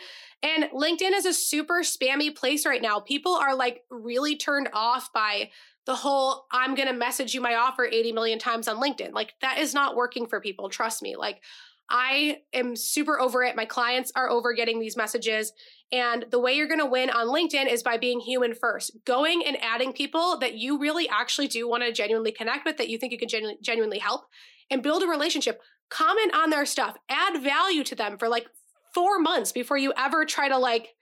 And 0.43 0.65
LinkedIn 0.65 1.13
is 1.13 1.25
a 1.25 1.34
super 1.34 1.81
spammy 1.81 2.34
place 2.34 2.63
right 2.63 2.81
now. 2.81 2.99
People 2.99 3.34
are 3.34 3.55
like 3.55 3.81
really 3.89 4.38
turned 4.38 4.69
off 4.71 5.12
by 5.12 5.49
the 5.88 5.95
whole 5.95 6.45
I'm 6.51 6.75
going 6.75 6.89
to 6.89 6.93
message 6.93 7.34
you 7.34 7.41
my 7.41 7.55
offer 7.55 7.84
80 7.84 8.12
million 8.12 8.38
times 8.38 8.67
on 8.67 8.79
LinkedIn. 8.79 9.13
Like, 9.13 9.34
that 9.41 9.58
is 9.58 9.73
not 9.73 9.95
working 9.95 10.27
for 10.27 10.39
people. 10.39 10.69
Trust 10.69 11.01
me. 11.01 11.15
Like, 11.15 11.41
I 11.89 12.39
am 12.53 12.75
super 12.75 13.19
over 13.19 13.43
it. 13.43 13.55
My 13.55 13.65
clients 13.65 14.11
are 14.15 14.29
over 14.29 14.53
getting 14.53 14.79
these 14.79 14.97
messages. 14.97 15.53
And 15.91 16.25
the 16.31 16.39
way 16.39 16.53
you're 16.53 16.67
going 16.67 16.79
to 16.79 16.85
win 16.85 17.09
on 17.09 17.27
LinkedIn 17.27 17.71
is 17.71 17.83
by 17.83 17.97
being 17.97 18.19
human 18.19 18.55
first, 18.55 18.97
going 19.05 19.43
and 19.45 19.57
adding 19.61 19.93
people 19.93 20.37
that 20.39 20.55
you 20.55 20.79
really 20.79 21.07
actually 21.09 21.47
do 21.47 21.69
want 21.69 21.83
to 21.83 21.91
genuinely 21.91 22.31
connect 22.31 22.65
with, 22.65 22.77
that 22.77 22.89
you 22.89 22.97
think 22.97 23.11
you 23.11 23.19
can 23.19 23.29
genu- 23.29 23.57
genuinely 23.61 23.99
help, 23.99 24.25
and 24.71 24.81
build 24.81 25.03
a 25.03 25.07
relationship. 25.07 25.61
Comment 25.89 26.33
on 26.33 26.49
their 26.49 26.65
stuff, 26.65 26.97
add 27.07 27.41
value 27.41 27.83
to 27.83 27.95
them 27.95 28.17
for 28.17 28.27
like 28.27 28.47
four 28.93 29.19
months 29.19 29.51
before 29.51 29.77
you 29.77 29.93
ever 29.95 30.25
try 30.25 30.49
to 30.49 30.57
like 30.57 30.95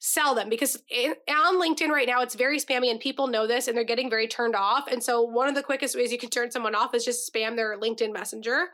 sell 0.00 0.34
them 0.34 0.48
because 0.48 0.80
in, 0.90 1.14
on 1.28 1.60
LinkedIn 1.60 1.88
right 1.88 2.06
now 2.06 2.22
it's 2.22 2.34
very 2.34 2.60
spammy 2.60 2.90
and 2.90 3.00
people 3.00 3.26
know 3.26 3.46
this 3.46 3.66
and 3.66 3.76
they're 3.76 3.84
getting 3.84 4.10
very 4.10 4.28
turned 4.28 4.54
off. 4.54 4.86
And 4.88 5.02
so 5.02 5.22
one 5.22 5.48
of 5.48 5.54
the 5.54 5.62
quickest 5.62 5.96
ways 5.96 6.12
you 6.12 6.18
can 6.18 6.30
turn 6.30 6.50
someone 6.50 6.74
off 6.74 6.94
is 6.94 7.04
just 7.04 7.32
spam 7.32 7.56
their 7.56 7.78
LinkedIn 7.78 8.12
Messenger. 8.12 8.68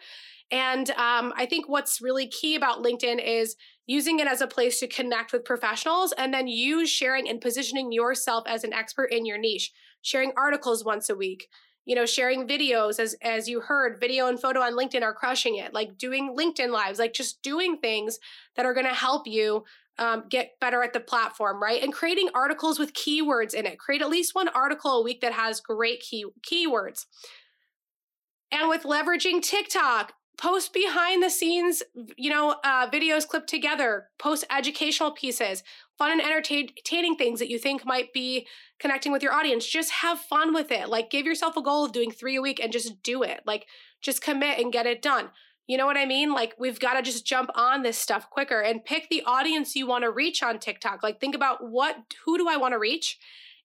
And 0.50 0.90
um, 0.90 1.33
I 1.37 1.46
think 1.46 1.68
what's 1.68 2.00
really 2.00 2.26
key 2.26 2.54
about 2.54 2.83
LinkedIn 2.83 3.24
is 3.24 3.57
using 3.87 4.18
it 4.18 4.26
as 4.26 4.40
a 4.40 4.46
place 4.46 4.78
to 4.80 4.87
connect 4.87 5.33
with 5.33 5.44
professionals 5.44 6.12
and 6.16 6.33
then 6.33 6.48
you 6.48 6.87
sharing 6.87 7.28
and 7.28 7.40
positioning 7.40 7.92
yourself 7.92 8.44
as 8.46 8.64
an 8.64 8.72
expert 8.72 9.07
in 9.07 9.26
your 9.26 9.38
niche, 9.38 9.72
sharing 10.02 10.33
articles 10.37 10.85
once 10.85 11.09
a 11.09 11.14
week. 11.14 11.48
You 11.87 11.94
know, 11.94 12.07
sharing 12.07 12.48
videos 12.48 12.98
as 12.98 13.14
as 13.20 13.46
you 13.46 13.61
heard, 13.61 14.00
video 14.00 14.26
and 14.26 14.40
photo 14.40 14.61
on 14.61 14.72
LinkedIn 14.72 15.02
are 15.02 15.12
crushing 15.12 15.57
it. 15.57 15.74
Like 15.74 15.98
doing 15.98 16.35
LinkedIn 16.35 16.70
lives, 16.70 16.98
like 16.98 17.12
just 17.12 17.42
doing 17.42 17.76
things 17.76 18.18
that 18.57 18.64
are 18.64 18.72
going 18.72 18.87
to 18.87 18.94
help 18.94 19.26
you 19.26 19.64
um, 19.98 20.24
get 20.28 20.52
better 20.61 20.83
at 20.83 20.92
the 20.92 21.00
platform, 21.00 21.62
right? 21.62 21.83
And 21.83 21.92
creating 21.92 22.30
articles 22.35 22.78
with 22.78 22.94
keywords 22.94 23.54
in 23.54 23.66
it. 23.66 23.78
Create 23.78 24.02
at 24.02 24.09
least 24.09 24.35
one 24.35 24.48
article 24.48 24.92
a 24.92 25.02
week 25.02 25.20
that 25.20 25.33
has 25.33 25.61
great 25.61 26.00
key 26.00 26.24
keywords. 26.40 27.04
And 28.50 28.68
with 28.68 28.85
leveraging 28.85 29.42
TikTok, 29.42 30.12
post 30.37 30.73
behind 30.73 31.23
the 31.23 31.31
scenes 31.31 31.83
you 32.16 32.29
know 32.29 32.57
uh, 32.64 32.88
videos 32.90 33.27
clipped 33.27 33.49
together 33.49 34.09
post 34.18 34.44
educational 34.51 35.12
pieces 35.12 35.62
fun 35.97 36.12
and 36.12 36.20
entertaining 36.20 37.16
things 37.16 37.38
that 37.38 37.49
you 37.49 37.59
think 37.59 37.87
might 37.87 38.12
be 38.12 38.47
connecting 38.79 39.12
with 39.12 39.23
your 39.23 39.33
audience. 39.33 39.66
Just 39.66 39.90
have 39.90 40.18
fun 40.18 40.53
with 40.53 40.70
it. 40.70 40.88
Like 40.88 41.11
give 41.11 41.27
yourself 41.27 41.57
a 41.57 41.62
goal 41.62 41.85
of 41.85 41.92
doing 41.92 42.11
three 42.11 42.37
a 42.37 42.42
week 42.42 42.61
and 42.61 42.73
just 42.73 43.03
do 43.03 43.23
it. 43.23 43.42
Like 43.47 43.66
just 44.01 44.23
commit 44.23 44.59
and 44.59 44.73
get 44.73 44.87
it 44.87 45.03
done. 45.03 45.31
You 45.66 45.79
know 45.79 45.87
what 45.87 45.97
i 45.97 46.05
mean? 46.05 46.33
Like 46.33 46.55
we've 46.59 46.81
got 46.81 46.94
to 46.94 47.03
just 47.03 47.25
jump 47.25 47.51
on 47.55 47.83
this 47.83 47.97
stuff 47.97 48.29
quicker 48.29 48.61
and 48.61 48.85
pick 48.85 49.09
the 49.09 49.23
audience 49.25 49.75
you 49.75 49.87
want 49.87 50.05
to 50.05 50.11
reach 50.11 50.42
on 50.42 50.59
tiktok. 50.59 51.03
Like 51.03 51.20
think 51.20 51.35
about 51.35 51.66
what 51.66 51.97
who 52.25 52.37
do 52.37 52.49
i 52.49 52.57
want 52.57 52.73
to 52.73 52.79
reach? 52.79 53.18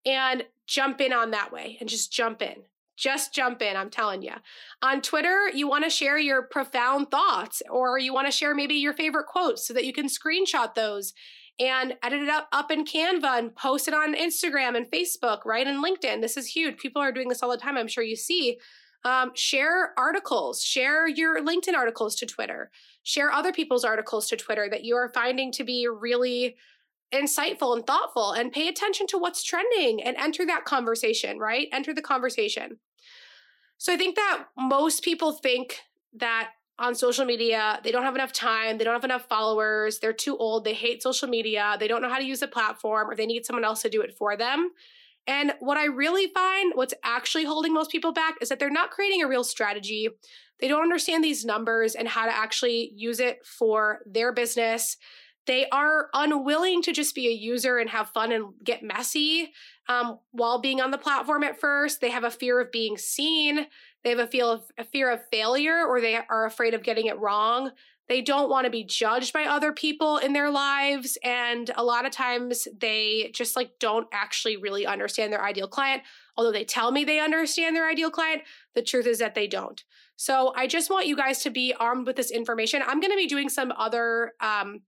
And 0.06 0.46
jump 0.66 1.02
in 1.02 1.12
on 1.12 1.32
that 1.32 1.52
way 1.52 1.78
and 1.80 1.90
just 1.90 2.14
jump 2.14 2.42
in. 2.42 2.64
Just 3.00 3.34
jump 3.34 3.62
in, 3.62 3.78
I'm 3.78 3.90
telling 3.90 4.22
you. 4.22 4.34
On 4.82 5.02
Twitter, 5.02 5.50
you 5.54 5.70
want 5.70 5.86
to 5.86 5.90
share 5.90 6.18
your 6.18 6.44
profound 6.44 7.10
thoughts 7.10 7.62
or 7.72 7.98
you 7.98 8.14
want 8.14 8.28
to 8.28 8.32
share 8.32 8.54
maybe 8.54 8.76
your 8.76 8.94
favorite 8.94 9.28
quotes 9.28 9.66
so 9.66 9.74
that 9.74 9.86
you 9.86 9.94
can 9.94 10.08
screenshot 10.08 10.76
those 10.76 11.14
and 11.60 11.96
edit 12.04 12.22
it 12.22 12.30
up 12.30 12.50
up 12.52 12.72
in 12.72 12.84
Canva 12.84 13.40
and 13.40 13.56
post 13.56 13.88
it 13.88 13.94
on 13.94 14.16
Instagram 14.16 14.76
and 14.76 14.92
Facebook, 14.92 15.46
right? 15.46 15.66
And 15.66 15.84
LinkedIn. 15.84 16.22
This 16.22 16.36
is 16.36 16.48
huge. 16.48 16.78
People 16.78 17.02
are 17.02 17.14
doing 17.14 17.30
this 17.30 17.42
all 17.42 17.52
the 17.52 17.58
time. 17.58 17.78
I'm 17.78 17.88
sure 17.88 18.04
you 18.04 18.18
see. 18.18 18.60
Um, 19.06 19.32
share 19.34 19.94
articles, 19.98 20.62
share 20.62 21.08
your 21.08 21.42
LinkedIn 21.42 21.74
articles 21.74 22.16
to 22.16 22.26
Twitter, 22.26 22.70
share 23.04 23.32
other 23.32 23.54
people's 23.54 23.86
articles 23.86 24.28
to 24.28 24.36
Twitter 24.36 24.68
that 24.70 24.84
you 24.84 24.98
are 24.98 25.08
finding 25.14 25.54
to 25.54 25.64
be 25.64 25.88
really 25.88 26.58
insightful 27.14 27.76
and 27.78 27.88
thoughtful, 27.88 28.34
and 28.34 28.52
pay 28.52 28.68
attention 28.68 29.08
to 29.08 29.18
what's 29.18 29.42
trending 29.42 30.04
and 30.04 30.18
enter 30.18 30.46
that 30.46 30.66
conversation, 30.66 31.40
right? 31.40 31.70
Enter 31.72 31.94
the 31.94 32.02
conversation. 32.02 32.78
So 33.80 33.92
I 33.92 33.98
think 33.98 34.16
that 34.16 34.46
most 34.56 35.04
people 35.04 35.32
think 35.32 35.80
that 36.14 36.52
on 36.80 36.96
social 36.96 37.26
media. 37.26 37.80
They 37.84 37.92
don't 37.92 38.04
have 38.04 38.16
enough 38.16 38.32
time. 38.32 38.78
They 38.78 38.86
don't 38.86 38.94
have 38.94 39.04
enough 39.04 39.28
followers. 39.28 40.00
They're 40.00 40.14
too 40.14 40.38
old. 40.38 40.64
They 40.64 40.74
hate 40.74 41.04
social 41.04 41.28
media. 41.28 41.76
They 41.80 41.88
don't 41.88 42.02
know 42.02 42.10
how 42.10 42.18
to 42.18 42.24
use 42.24 42.40
the 42.40 42.48
platform 42.48 43.10
or 43.10 43.16
they 43.16 43.26
need 43.26 43.46
someone 43.46 43.66
else 43.66 43.82
to 43.82 43.90
do 43.90 44.02
it 44.02 44.16
for 44.18 44.38
them. 44.38 44.72
And 45.28 45.54
what 45.60 45.78
I 45.78 45.86
really 45.86 46.28
find, 46.28 46.72
what's 46.76 46.94
actually 47.04 47.44
holding 47.44 47.74
most 47.74 47.92
people 47.92 48.14
back 48.14 48.36
is 48.42 48.50
that 48.50 48.58
they're 48.58 48.70
not 48.70 48.92
creating 48.92 49.22
a 49.22 49.28
real 49.28 49.44
strategy. 49.44 50.08
They 50.60 50.68
don't 50.68 50.82
understand 50.82 51.24
these 51.24 51.46
numbers 51.46 51.96
and 51.96 52.08
how 52.08 52.26
to 52.26 52.36
actually 52.36 52.92
use 52.96 53.20
it 53.20 53.46
for 53.46 54.00
their 54.06 54.32
business. 54.32 54.98
They 55.46 55.68
are 55.70 56.10
unwilling 56.14 56.82
to 56.84 56.94
just 56.94 57.14
be 57.14 57.28
a 57.28 57.32
user 57.32 57.78
and 57.78 57.90
have 57.90 58.10
fun 58.10 58.32
and 58.32 58.54
get 58.64 58.84
messy 58.84 59.52
um, 59.90 60.20
while 60.32 60.60
being 60.60 60.80
on 60.80 60.92
the 60.92 60.98
platform 60.98 61.44
at 61.44 61.60
first. 61.60 62.00
They 62.00 62.12
have 62.12 62.24
a 62.24 62.32
fear 62.32 62.62
of 62.62 62.72
being 62.72 62.98
seen. 62.98 63.66
They 64.04 64.12
have 64.12 64.20
a 64.20 64.28
feel 64.28 64.50
of 64.50 64.62
a 64.78 64.86
fear 64.86 65.12
of 65.12 65.28
failure 65.30 65.86
or 65.86 66.00
they 66.00 66.16
are 66.16 66.46
afraid 66.46 66.74
of 66.74 66.84
getting 66.84 67.08
it 67.08 67.20
wrong. 67.20 67.72
They 68.08 68.22
don't 68.22 68.50
want 68.50 68.66
to 68.66 68.72
be 68.72 68.84
judged 68.84 69.34
by 69.34 69.44
other 69.44 69.72
people 69.72 70.18
in 70.18 70.34
their 70.34 70.50
lives 70.50 71.18
and 71.24 71.70
a 71.76 71.84
lot 71.84 72.06
of 72.06 72.12
times 72.12 72.68
they 72.80 73.30
just 73.36 73.56
like 73.56 73.72
don't 73.80 74.08
actually 74.12 74.58
really 74.58 74.86
understand 74.86 75.34
their 75.34 75.44
ideal 75.44 75.68
client. 75.68 76.04
Although 76.36 76.52
they 76.52 76.64
tell 76.64 76.92
me 76.92 77.04
they 77.04 77.20
understand 77.20 77.76
their 77.76 77.88
ideal 77.88 78.10
client, 78.10 78.44
the 78.74 78.82
truth 78.82 79.06
is 79.06 79.20
that 79.20 79.36
they 79.36 79.46
don't. 79.46 79.84
So 80.16 80.54
I 80.56 80.66
just 80.68 80.90
want 80.90 81.08
you 81.08 81.16
guys 81.16 81.44
to 81.44 81.50
be 81.50 81.74
armed 81.80 82.08
with 82.08 82.16
this 82.16 82.32
information. 82.32 82.82
I'm 82.86 83.00
going 83.00 83.12
to 83.12 83.18
be 83.18 83.28
doing 83.28 83.48
some 83.48 83.72
other 83.78 84.34
um, 84.42 84.82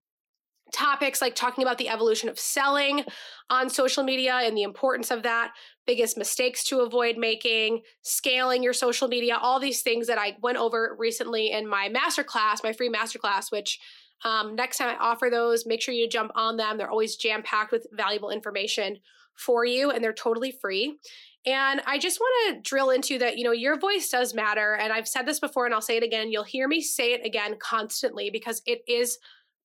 topics 0.71 1.21
like 1.21 1.35
talking 1.35 1.63
about 1.63 1.77
the 1.77 1.89
evolution 1.89 2.29
of 2.29 2.39
selling 2.39 3.03
on 3.49 3.69
social 3.69 4.03
media 4.03 4.35
and 4.35 4.57
the 4.57 4.63
importance 4.63 5.11
of 5.11 5.23
that, 5.23 5.53
biggest 5.85 6.17
mistakes 6.17 6.63
to 6.65 6.79
avoid 6.79 7.17
making, 7.17 7.81
scaling 8.01 8.63
your 8.63 8.73
social 8.73 9.07
media, 9.07 9.37
all 9.39 9.59
these 9.59 9.81
things 9.81 10.07
that 10.07 10.17
I 10.17 10.37
went 10.41 10.57
over 10.57 10.95
recently 10.97 11.51
in 11.51 11.67
my 11.67 11.89
masterclass, 11.89 12.63
my 12.63 12.73
free 12.73 12.91
masterclass, 12.91 13.51
which 13.51 13.79
um, 14.23 14.55
next 14.55 14.77
time 14.77 14.89
I 14.89 15.03
offer 15.03 15.29
those, 15.29 15.65
make 15.65 15.81
sure 15.81 15.93
you 15.93 16.07
jump 16.07 16.31
on 16.35 16.57
them. 16.57 16.77
They're 16.77 16.91
always 16.91 17.15
jam 17.15 17.41
packed 17.43 17.71
with 17.71 17.87
valuable 17.91 18.29
information 18.29 18.97
for 19.35 19.65
you 19.65 19.91
and 19.91 20.03
they're 20.03 20.13
totally 20.13 20.51
free. 20.51 20.97
And 21.45 21.81
I 21.87 21.97
just 21.97 22.19
want 22.19 22.55
to 22.55 22.69
drill 22.69 22.91
into 22.91 23.17
that, 23.17 23.37
you 23.37 23.43
know, 23.43 23.51
your 23.51 23.79
voice 23.79 24.09
does 24.09 24.35
matter. 24.35 24.75
And 24.75 24.93
I've 24.93 25.07
said 25.07 25.25
this 25.25 25.39
before 25.39 25.65
and 25.65 25.73
I'll 25.73 25.81
say 25.81 25.97
it 25.97 26.03
again. 26.03 26.31
You'll 26.31 26.43
hear 26.43 26.67
me 26.67 26.81
say 26.81 27.13
it 27.13 27.25
again 27.25 27.55
constantly 27.59 28.29
because 28.29 28.61
it 28.67 28.81
is 28.87 29.17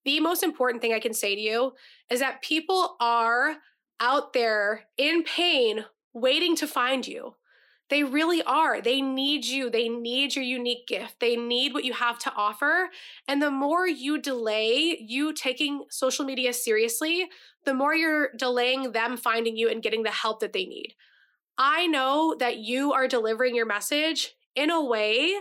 the 0.06 0.20
most 0.20 0.42
important 0.42 0.80
thing 0.80 0.94
I 0.94 1.00
can 1.00 1.12
say 1.12 1.34
to 1.34 1.40
you 1.40 1.72
is 2.08 2.20
that 2.20 2.40
people 2.40 2.96
are 3.00 3.56
out 4.00 4.32
there 4.32 4.84
in 4.96 5.24
pain 5.24 5.84
waiting 6.14 6.56
to 6.56 6.66
find 6.66 7.06
you. 7.06 7.34
They 7.90 8.02
really 8.02 8.42
are. 8.42 8.80
They 8.80 9.00
need 9.00 9.44
you. 9.44 9.68
They 9.68 9.88
need 9.88 10.34
your 10.34 10.44
unique 10.44 10.86
gift. 10.86 11.20
They 11.20 11.36
need 11.36 11.74
what 11.74 11.84
you 11.84 11.92
have 11.92 12.18
to 12.20 12.32
offer. 12.34 12.88
And 13.28 13.42
the 13.42 13.50
more 13.50 13.86
you 13.86 14.20
delay 14.20 14.96
you 15.00 15.32
taking 15.32 15.84
social 15.90 16.24
media 16.24 16.52
seriously, 16.52 17.28
the 17.64 17.74
more 17.74 17.94
you're 17.94 18.30
delaying 18.36 18.92
them 18.92 19.16
finding 19.16 19.56
you 19.56 19.68
and 19.68 19.82
getting 19.82 20.04
the 20.04 20.10
help 20.10 20.40
that 20.40 20.52
they 20.52 20.66
need. 20.66 20.94
I 21.58 21.86
know 21.86 22.36
that 22.38 22.58
you 22.58 22.92
are 22.92 23.08
delivering 23.08 23.54
your 23.54 23.66
message 23.66 24.34
in 24.54 24.70
a 24.70 24.84
way 24.84 25.34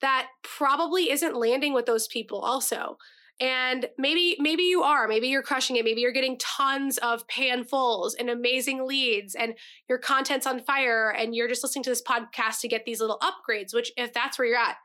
that 0.00 0.28
probably 0.42 1.10
isn't 1.10 1.36
landing 1.36 1.72
with 1.72 1.86
those 1.86 2.08
people, 2.08 2.40
also. 2.40 2.98
And 3.40 3.86
maybe 3.98 4.36
maybe 4.38 4.62
you 4.64 4.82
are, 4.82 5.08
maybe 5.08 5.28
you're 5.28 5.42
crushing 5.42 5.76
it, 5.76 5.84
maybe 5.84 6.00
you're 6.00 6.12
getting 6.12 6.38
tons 6.38 6.98
of 6.98 7.26
panfuls 7.26 8.12
and 8.18 8.30
amazing 8.30 8.86
leads 8.86 9.34
and 9.34 9.54
your 9.88 9.98
content's 9.98 10.46
on 10.46 10.60
fire 10.60 11.10
and 11.10 11.34
you're 11.34 11.48
just 11.48 11.62
listening 11.62 11.82
to 11.84 11.90
this 11.90 12.02
podcast 12.02 12.60
to 12.60 12.68
get 12.68 12.84
these 12.84 13.00
little 13.00 13.18
upgrades, 13.20 13.74
which 13.74 13.90
if 13.96 14.12
that's 14.12 14.38
where 14.38 14.46
you're 14.46 14.58
at, 14.58 14.76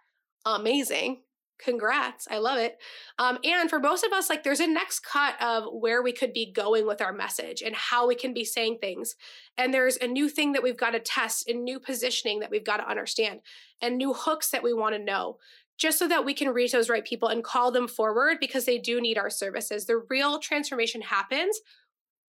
amazing. 0.46 1.22
Congrats. 1.60 2.28
I 2.30 2.38
love 2.38 2.60
it. 2.60 2.78
Um, 3.18 3.40
and 3.44 3.68
for 3.68 3.80
most 3.80 4.04
of 4.04 4.14
us, 4.14 4.30
like 4.30 4.44
there's 4.44 4.60
a 4.60 4.68
next 4.68 5.00
cut 5.00 5.42
of 5.42 5.66
where 5.72 6.04
we 6.04 6.12
could 6.12 6.32
be 6.32 6.52
going 6.52 6.86
with 6.86 7.02
our 7.02 7.12
message 7.12 7.64
and 7.64 7.76
how 7.76 8.08
we 8.08 8.14
can 8.14 8.32
be 8.32 8.46
saying 8.46 8.78
things. 8.80 9.16
And 9.58 9.74
there's 9.74 9.98
a 9.98 10.08
new 10.08 10.30
thing 10.30 10.52
that 10.52 10.62
we've 10.62 10.78
got 10.78 10.92
to 10.92 11.00
test 11.00 11.50
and 11.50 11.64
new 11.64 11.80
positioning 11.80 12.40
that 12.40 12.52
we've 12.52 12.64
got 12.64 12.78
to 12.78 12.88
understand 12.88 13.40
and 13.82 13.98
new 13.98 14.14
hooks 14.14 14.52
that 14.52 14.62
we 14.62 14.72
want 14.74 14.96
to 14.96 15.04
know 15.04 15.38
just 15.78 16.00
so 16.00 16.08
that 16.08 16.26
we 16.26 16.34
can 16.34 16.50
reach 16.50 16.72
those 16.72 16.90
right 16.90 17.06
people 17.06 17.30
and 17.30 17.44
call 17.44 17.72
them 17.72 17.88
forward 17.88 18.38
because 18.40 18.66
they 18.66 18.78
do 18.78 19.00
need 19.00 19.18
our 19.18 19.30
services. 19.30 19.86
The 19.86 20.04
real 20.10 20.40
transformation 20.40 21.02
happens 21.02 21.60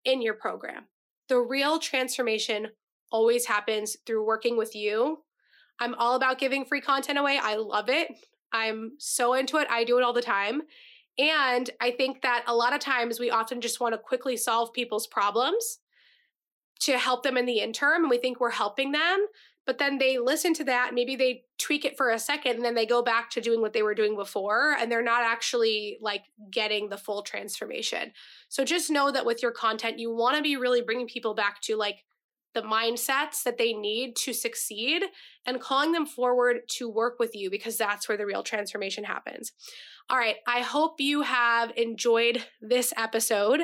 in 0.03 0.21
your 0.21 0.33
program. 0.33 0.85
The 1.29 1.39
real 1.39 1.79
transformation 1.79 2.69
always 3.11 3.45
happens 3.45 3.97
through 4.05 4.25
working 4.25 4.57
with 4.57 4.75
you. 4.75 5.19
I'm 5.79 5.93
all 5.95 6.15
about 6.15 6.39
giving 6.39 6.65
free 6.65 6.81
content 6.81 7.19
away. 7.19 7.39
I 7.41 7.55
love 7.55 7.89
it. 7.89 8.11
I'm 8.51 8.93
so 8.97 9.33
into 9.33 9.57
it. 9.57 9.67
I 9.69 9.83
do 9.83 9.97
it 9.97 10.03
all 10.03 10.13
the 10.13 10.21
time. 10.21 10.63
And 11.17 11.69
I 11.79 11.91
think 11.91 12.21
that 12.23 12.43
a 12.47 12.55
lot 12.55 12.73
of 12.73 12.79
times 12.79 13.19
we 13.19 13.29
often 13.29 13.61
just 13.61 13.79
want 13.79 13.93
to 13.93 13.97
quickly 13.97 14.37
solve 14.37 14.73
people's 14.73 15.07
problems 15.07 15.79
to 16.81 16.97
help 16.97 17.23
them 17.23 17.37
in 17.37 17.45
the 17.45 17.59
interim. 17.59 18.03
And 18.03 18.09
we 18.09 18.17
think 18.17 18.39
we're 18.39 18.49
helping 18.49 18.91
them 18.91 19.25
but 19.65 19.77
then 19.77 19.97
they 19.97 20.17
listen 20.17 20.53
to 20.53 20.63
that 20.63 20.93
maybe 20.93 21.15
they 21.15 21.43
tweak 21.57 21.85
it 21.85 21.97
for 21.97 22.11
a 22.11 22.19
second 22.19 22.55
and 22.55 22.65
then 22.65 22.75
they 22.75 22.85
go 22.85 23.01
back 23.01 23.29
to 23.29 23.41
doing 23.41 23.61
what 23.61 23.73
they 23.73 23.83
were 23.83 23.95
doing 23.95 24.15
before 24.15 24.75
and 24.79 24.91
they're 24.91 25.01
not 25.01 25.23
actually 25.23 25.97
like 26.01 26.23
getting 26.51 26.89
the 26.89 26.97
full 26.97 27.21
transformation 27.21 28.11
so 28.49 28.63
just 28.63 28.89
know 28.89 29.11
that 29.11 29.25
with 29.25 29.41
your 29.41 29.51
content 29.51 29.99
you 29.99 30.13
want 30.13 30.35
to 30.35 30.43
be 30.43 30.57
really 30.57 30.81
bringing 30.81 31.07
people 31.07 31.33
back 31.33 31.61
to 31.61 31.75
like 31.75 32.03
the 32.55 32.61
mindsets 32.61 33.43
that 33.43 33.59
they 33.59 33.73
need 33.73 34.15
to 34.15 34.33
succeed 34.33 35.03
and 35.45 35.61
calling 35.61 35.91
them 35.91 36.05
forward 36.05 36.61
to 36.69 36.89
work 36.89 37.19
with 37.19 37.35
you 37.35 37.51
because 37.51 37.77
that's 37.77 38.07
where 38.07 38.17
the 38.17 38.25
real 38.25 38.41
transformation 38.41 39.03
happens. 39.03 39.51
All 40.09 40.17
right, 40.17 40.37
I 40.47 40.61
hope 40.61 40.99
you 40.99 41.21
have 41.21 41.71
enjoyed 41.75 42.43
this 42.61 42.93
episode 42.97 43.61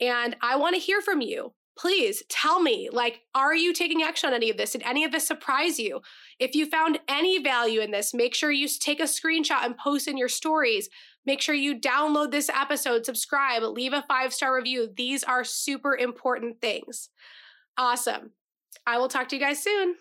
and 0.00 0.36
I 0.42 0.56
want 0.56 0.74
to 0.74 0.80
hear 0.80 1.00
from 1.00 1.20
you 1.20 1.54
please 1.76 2.22
tell 2.28 2.60
me 2.60 2.88
like 2.92 3.22
are 3.34 3.54
you 3.54 3.72
taking 3.72 4.02
action 4.02 4.28
on 4.28 4.34
any 4.34 4.50
of 4.50 4.56
this? 4.56 4.72
Did 4.72 4.82
any 4.84 5.04
of 5.04 5.12
this 5.12 5.26
surprise 5.26 5.78
you? 5.78 6.00
If 6.38 6.54
you 6.54 6.66
found 6.66 7.00
any 7.08 7.42
value 7.42 7.80
in 7.80 7.90
this 7.90 8.14
make 8.14 8.34
sure 8.34 8.50
you 8.50 8.68
take 8.68 9.00
a 9.00 9.04
screenshot 9.04 9.64
and 9.64 9.76
post 9.76 10.08
in 10.08 10.16
your 10.16 10.28
stories. 10.28 10.88
Make 11.26 11.40
sure 11.40 11.54
you 11.54 11.80
download 11.80 12.30
this 12.30 12.50
episode 12.50 13.06
subscribe 13.06 13.62
leave 13.62 13.92
a 13.92 14.04
five 14.08 14.32
star 14.32 14.54
review. 14.54 14.90
These 14.96 15.24
are 15.24 15.44
super 15.44 15.96
important 15.96 16.60
things. 16.60 17.10
Awesome. 17.76 18.30
I 18.86 18.98
will 18.98 19.08
talk 19.08 19.28
to 19.28 19.36
you 19.36 19.42
guys 19.42 19.62
soon. 19.62 19.96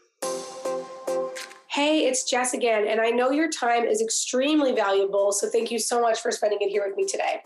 Hey, 1.74 2.06
it's 2.06 2.30
Jess 2.30 2.54
again, 2.54 2.88
and 2.88 3.02
I 3.02 3.10
know 3.10 3.32
your 3.32 3.50
time 3.50 3.86
is 3.86 4.00
extremely 4.00 4.74
valuable, 4.74 5.32
so 5.32 5.50
thank 5.50 5.72
you 5.72 5.80
so 5.80 6.00
much 6.00 6.20
for 6.20 6.30
spending 6.30 6.60
it 6.62 6.70
here 6.70 6.84
with 6.86 6.96
me 6.96 7.04
today. 7.08 7.42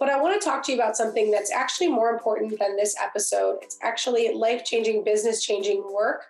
But 0.00 0.08
I 0.08 0.18
want 0.18 0.40
to 0.40 0.44
talk 0.44 0.64
to 0.64 0.72
you 0.72 0.78
about 0.78 0.96
something 0.96 1.30
that's 1.30 1.52
actually 1.52 1.88
more 1.88 2.08
important 2.08 2.58
than 2.58 2.74
this 2.74 2.96
episode. 2.98 3.58
It's 3.60 3.76
actually 3.82 4.34
life 4.34 4.64
changing, 4.64 5.04
business 5.04 5.44
changing 5.44 5.84
work. 5.92 6.24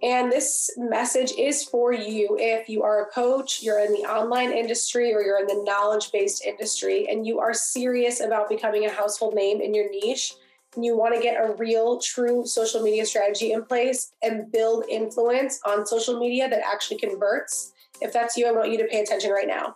And 0.00 0.30
this 0.30 0.70
message 0.78 1.32
is 1.36 1.64
for 1.64 1.92
you 1.92 2.38
if 2.38 2.68
you 2.68 2.84
are 2.84 3.02
a 3.02 3.06
coach, 3.06 3.64
you're 3.64 3.80
in 3.80 3.92
the 3.92 4.08
online 4.08 4.52
industry, 4.52 5.12
or 5.12 5.22
you're 5.22 5.40
in 5.40 5.46
the 5.48 5.62
knowledge 5.66 6.12
based 6.12 6.44
industry, 6.46 7.08
and 7.10 7.26
you 7.26 7.40
are 7.40 7.52
serious 7.52 8.20
about 8.20 8.48
becoming 8.48 8.86
a 8.86 8.90
household 8.90 9.34
name 9.34 9.60
in 9.60 9.74
your 9.74 9.90
niche. 9.90 10.34
And 10.76 10.84
you 10.84 10.96
want 10.96 11.16
to 11.16 11.20
get 11.20 11.44
a 11.44 11.52
real, 11.54 11.98
true 11.98 12.46
social 12.46 12.80
media 12.80 13.04
strategy 13.04 13.52
in 13.52 13.64
place 13.64 14.12
and 14.22 14.52
build 14.52 14.84
influence 14.88 15.60
on 15.66 15.84
social 15.84 16.18
media 16.20 16.48
that 16.48 16.62
actually 16.64 16.98
converts. 16.98 17.72
If 18.00 18.12
that's 18.12 18.36
you, 18.36 18.46
I 18.46 18.52
want 18.52 18.70
you 18.70 18.78
to 18.78 18.84
pay 18.84 19.00
attention 19.00 19.32
right 19.32 19.48
now 19.48 19.74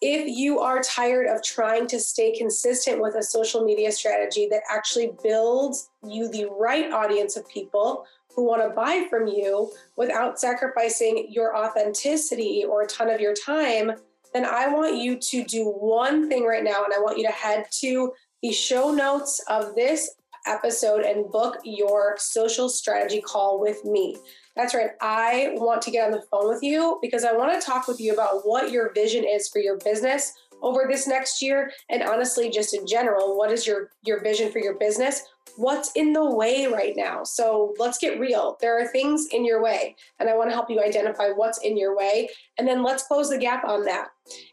if 0.00 0.26
you 0.26 0.60
are 0.60 0.82
tired 0.82 1.26
of 1.26 1.42
trying 1.42 1.86
to 1.88 2.00
stay 2.00 2.36
consistent 2.36 3.00
with 3.00 3.16
a 3.16 3.22
social 3.22 3.62
media 3.64 3.92
strategy 3.92 4.48
that 4.50 4.62
actually 4.70 5.12
builds 5.22 5.90
you 6.06 6.28
the 6.28 6.46
right 6.58 6.90
audience 6.90 7.36
of 7.36 7.46
people 7.48 8.06
who 8.34 8.46
want 8.46 8.62
to 8.62 8.70
buy 8.70 9.06
from 9.10 9.26
you 9.26 9.70
without 9.96 10.40
sacrificing 10.40 11.26
your 11.30 11.56
authenticity 11.56 12.64
or 12.66 12.82
a 12.82 12.86
ton 12.86 13.10
of 13.10 13.20
your 13.20 13.34
time, 13.34 13.92
then 14.32 14.46
I 14.46 14.68
want 14.68 14.96
you 14.96 15.18
to 15.18 15.44
do 15.44 15.66
one 15.66 16.28
thing 16.28 16.44
right 16.44 16.64
now. 16.64 16.84
And 16.84 16.94
I 16.94 17.00
want 17.00 17.18
you 17.18 17.26
to 17.26 17.32
head 17.32 17.66
to 17.80 18.12
the 18.42 18.52
show 18.52 18.92
notes 18.92 19.42
of 19.48 19.74
this 19.74 20.14
episode 20.46 21.02
and 21.02 21.30
book 21.30 21.58
your 21.64 22.14
social 22.18 22.68
strategy 22.68 23.20
call 23.20 23.60
with 23.60 23.84
me. 23.84 24.16
That's 24.60 24.74
right. 24.74 24.90
I 25.00 25.52
want 25.54 25.80
to 25.82 25.90
get 25.90 26.04
on 26.04 26.10
the 26.10 26.20
phone 26.30 26.46
with 26.46 26.62
you 26.62 26.98
because 27.00 27.24
I 27.24 27.32
want 27.32 27.58
to 27.58 27.66
talk 27.66 27.88
with 27.88 27.98
you 27.98 28.12
about 28.12 28.42
what 28.44 28.70
your 28.70 28.92
vision 28.92 29.24
is 29.24 29.48
for 29.48 29.58
your 29.58 29.78
business 29.78 30.34
over 30.60 30.84
this 30.86 31.08
next 31.08 31.40
year 31.40 31.72
and 31.88 32.02
honestly 32.02 32.50
just 32.50 32.74
in 32.74 32.86
general 32.86 33.38
what 33.38 33.50
is 33.50 33.66
your 33.66 33.88
your 34.04 34.22
vision 34.22 34.52
for 34.52 34.58
your 34.58 34.74
business? 34.74 35.22
What's 35.56 35.92
in 35.92 36.12
the 36.12 36.24
way 36.36 36.66
right 36.66 36.92
now? 36.94 37.24
So 37.24 37.74
let's 37.78 37.96
get 37.96 38.20
real. 38.20 38.58
There 38.60 38.78
are 38.78 38.86
things 38.86 39.28
in 39.32 39.46
your 39.46 39.62
way 39.62 39.96
and 40.18 40.28
i 40.28 40.36
want 40.36 40.50
to 40.50 40.54
help 40.54 40.68
you 40.68 40.82
identify 40.82 41.30
what's 41.30 41.62
in 41.62 41.78
your 41.78 41.96
way 41.96 42.28
and 42.58 42.68
then 42.68 42.82
let's 42.82 43.04
close 43.04 43.30
the 43.30 43.38
gap 43.38 43.64
on 43.64 43.86
that. 43.86 44.08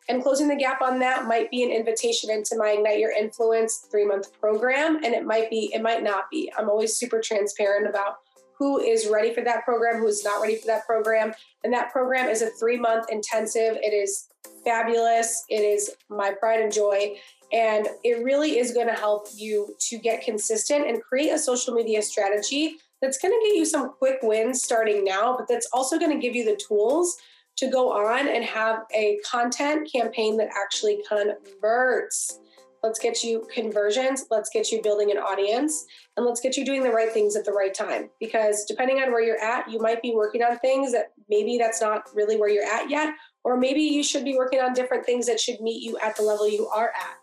And 0.08 0.24
closing 0.24 0.48
the 0.48 0.56
gap 0.56 0.82
on 0.82 1.00
that 1.00 1.28
might 1.28 1.52
be 1.52 1.64
an 1.64 1.72
invitation 1.72 2.30
into 2.30 2.56
my 2.58 2.70
ignite 2.78 3.00
your 3.00 3.12
influence 3.12 3.86
three 3.92 4.06
month 4.06 4.40
program 4.40 5.04
and 5.04 5.14
it 5.14 5.26
might 5.26 5.50
be 5.50 5.70
it 5.74 5.82
might 5.82 6.02
not 6.02 6.32
be. 6.32 6.50
I'm 6.58 6.70
always 6.70 6.96
super 6.96 7.20
transparent 7.20 7.90
about 7.90 8.20
who 8.58 8.80
is 8.80 9.08
ready 9.08 9.34
for 9.34 9.42
that 9.42 9.64
program, 9.66 10.00
who 10.00 10.08
is 10.08 10.24
not 10.24 10.42
ready 10.42 10.56
for 10.58 10.68
that 10.68 10.86
program. 10.86 11.34
And 11.64 11.72
that 11.74 11.92
program 11.92 12.28
is 12.28 12.42
a 12.42 12.50
three 12.52 12.78
month 12.78 13.06
intensive. 13.12 13.78
It 13.82 13.94
is 13.94 14.30
fabulous. 14.64 15.44
It 15.50 15.62
is 15.62 15.92
my 16.10 16.32
pride 16.32 16.62
and 16.62 16.74
joy. 16.74 17.18
And 17.54 17.88
it 18.04 18.24
really 18.24 18.58
is 18.58 18.72
going 18.72 18.88
to 18.88 18.94
help 18.94 19.28
you 19.36 19.76
to 19.80 19.98
get 19.98 20.24
consistent 20.24 20.88
and 20.88 21.02
create 21.02 21.30
a 21.30 21.40
social 21.40 21.74
media 21.74 22.02
strategy 22.02 22.78
that's 23.02 23.18
going 23.20 23.34
to 23.34 23.48
get 23.48 23.56
you 23.56 23.66
some 23.66 23.94
quick 23.94 24.20
wins 24.24 24.64
starting 24.64 25.04
now, 25.04 25.38
but 25.38 25.48
that's 25.48 25.68
also 25.72 26.00
going 26.00 26.12
to 26.12 26.18
give 26.18 26.36
you 26.36 26.44
the 26.44 26.60
tools 26.68 27.18
to 27.58 27.70
go 27.70 27.92
on 27.92 28.28
and 28.28 28.44
have 28.44 28.84
a 28.94 29.20
content 29.30 29.90
campaign 29.92 30.38
that 30.38 30.50
actually 30.56 31.04
converts. 31.08 32.40
Let's 32.88 33.00
get 33.00 33.22
you 33.22 33.46
conversions. 33.54 34.28
Let's 34.32 34.50
get 34.50 34.72
you 34.72 34.82
building 34.82 35.12
an 35.12 35.18
audience 35.18 35.88
and 36.16 36.26
let's 36.26 36.40
get 36.40 36.56
you 36.56 36.64
doing 36.64 36.84
the 36.84 36.90
right 36.90 37.12
things 37.12 37.36
at 37.36 37.44
the 37.44 37.52
right 37.52 37.74
time. 37.74 38.10
Because 38.18 38.64
depending 38.64 39.00
on 39.00 39.12
where 39.12 39.22
you're 39.22 39.44
at, 39.44 39.70
you 39.70 39.78
might 39.78 40.02
be 40.02 40.14
working 40.16 40.42
on 40.42 40.58
things 40.60 40.94
that 40.94 41.12
maybe 41.28 41.58
that's 41.58 41.82
not 41.82 42.04
really 42.16 42.38
where 42.38 42.48
you're 42.48 42.64
at 42.64 42.90
yet, 42.90 43.14
or 43.44 43.58
maybe 43.58 43.82
you 43.82 44.06
should 44.06 44.24
be 44.24 44.38
working 44.38 44.62
on 44.62 44.74
different 44.74 45.06
things 45.06 45.28
that 45.28 45.38
should 45.38 45.60
meet 45.60 45.84
you 45.84 45.98
at 46.02 46.16
the 46.16 46.22
level 46.22 46.48
you 46.48 46.66
are 46.70 46.94
at. 46.98 47.18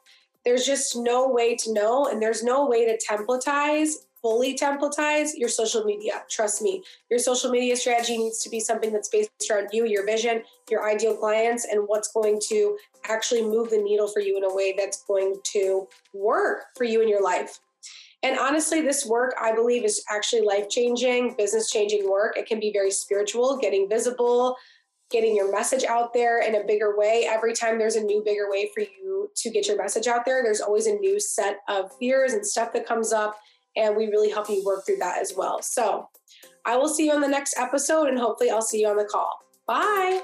There's 0.44 0.66
just 0.66 0.96
no 0.96 1.31
way 1.31 1.57
to 1.57 1.72
know, 1.72 2.09
and 2.09 2.20
there's 2.20 2.42
no 2.42 2.66
way 2.66 2.85
to 2.85 2.98
templatize 3.03 3.92
fully 4.25 4.57
templatize 4.57 5.33
your 5.37 5.51
social 5.51 5.85
media. 5.85 6.23
Trust 6.31 6.63
me, 6.63 6.83
your 7.11 7.19
social 7.19 7.51
media 7.51 7.77
strategy 7.77 8.17
needs 8.17 8.39
to 8.43 8.49
be 8.49 8.59
something 8.59 8.91
that's 8.91 9.11
based 9.11 9.31
around 9.51 9.69
you, 9.71 9.85
your 9.85 10.07
vision, 10.07 10.43
your 10.71 10.89
ideal 10.89 11.15
clients, 11.15 11.67
and 11.71 11.83
what's 11.87 12.11
going 12.11 12.41
to 12.49 12.79
actually 13.07 13.43
move 13.43 13.69
the 13.69 13.77
needle 13.77 14.09
for 14.09 14.21
you 14.21 14.39
in 14.39 14.45
a 14.45 14.55
way 14.55 14.75
that's 14.79 15.05
going 15.05 15.37
to 15.53 15.87
work 16.15 16.63
for 16.75 16.85
you 16.85 17.03
in 17.03 17.09
your 17.09 17.23
life. 17.23 17.61
And 18.23 18.39
honestly, 18.39 18.81
this 18.81 19.05
work 19.05 19.35
I 19.39 19.55
believe 19.55 19.85
is 19.85 20.03
actually 20.09 20.41
life 20.41 20.71
changing, 20.71 21.35
business 21.37 21.71
changing 21.71 22.11
work. 22.11 22.39
It 22.39 22.47
can 22.47 22.59
be 22.59 22.73
very 22.73 22.91
spiritual, 22.91 23.59
getting 23.59 23.91
visible, 23.91 24.57
getting 25.11 25.37
your 25.37 25.53
message 25.53 25.85
out 25.85 26.15
there 26.15 26.41
in 26.41 26.55
a 26.55 26.65
bigger 26.65 26.97
way. 26.97 27.29
Every 27.31 27.53
time 27.53 27.79
there's 27.79 27.97
a 27.97 28.03
new, 28.03 28.23
bigger 28.25 28.51
way 28.51 28.71
for 28.73 28.81
you 28.81 29.29
to 29.37 29.51
get 29.51 29.69
your 29.69 29.77
message 29.77 30.07
out 30.07 30.25
there, 30.25 30.43
there's 30.43 30.63
always 30.63 30.87
a 30.87 30.95
new 30.95 31.21
set 31.21 31.59
of 31.69 31.91
fears 31.99 32.33
and 32.33 32.47
stuff 32.47 32.73
that 32.73 32.87
comes 32.87 33.13
up 33.13 33.37
and 33.77 33.97
we 33.97 34.07
really 34.07 34.31
help 34.31 34.49
you 34.49 34.63
work 34.65 34.87
through 34.87 34.99
that 34.99 35.21
as 35.21 35.35
well. 35.37 35.63
So 35.63 36.09
I 36.65 36.77
will 36.77 36.89
see 36.89 37.07
you 37.07 37.13
on 37.13 37.21
the 37.21 37.29
next 37.29 37.59
episode 37.59 38.09
and 38.09 38.19
hopefully 38.19 38.51
I'll 38.51 38.63
see 38.63 38.81
you 38.81 38.89
on 38.89 38.97
the 38.97 39.05
call. 39.05 39.39
Bye. 39.67 40.23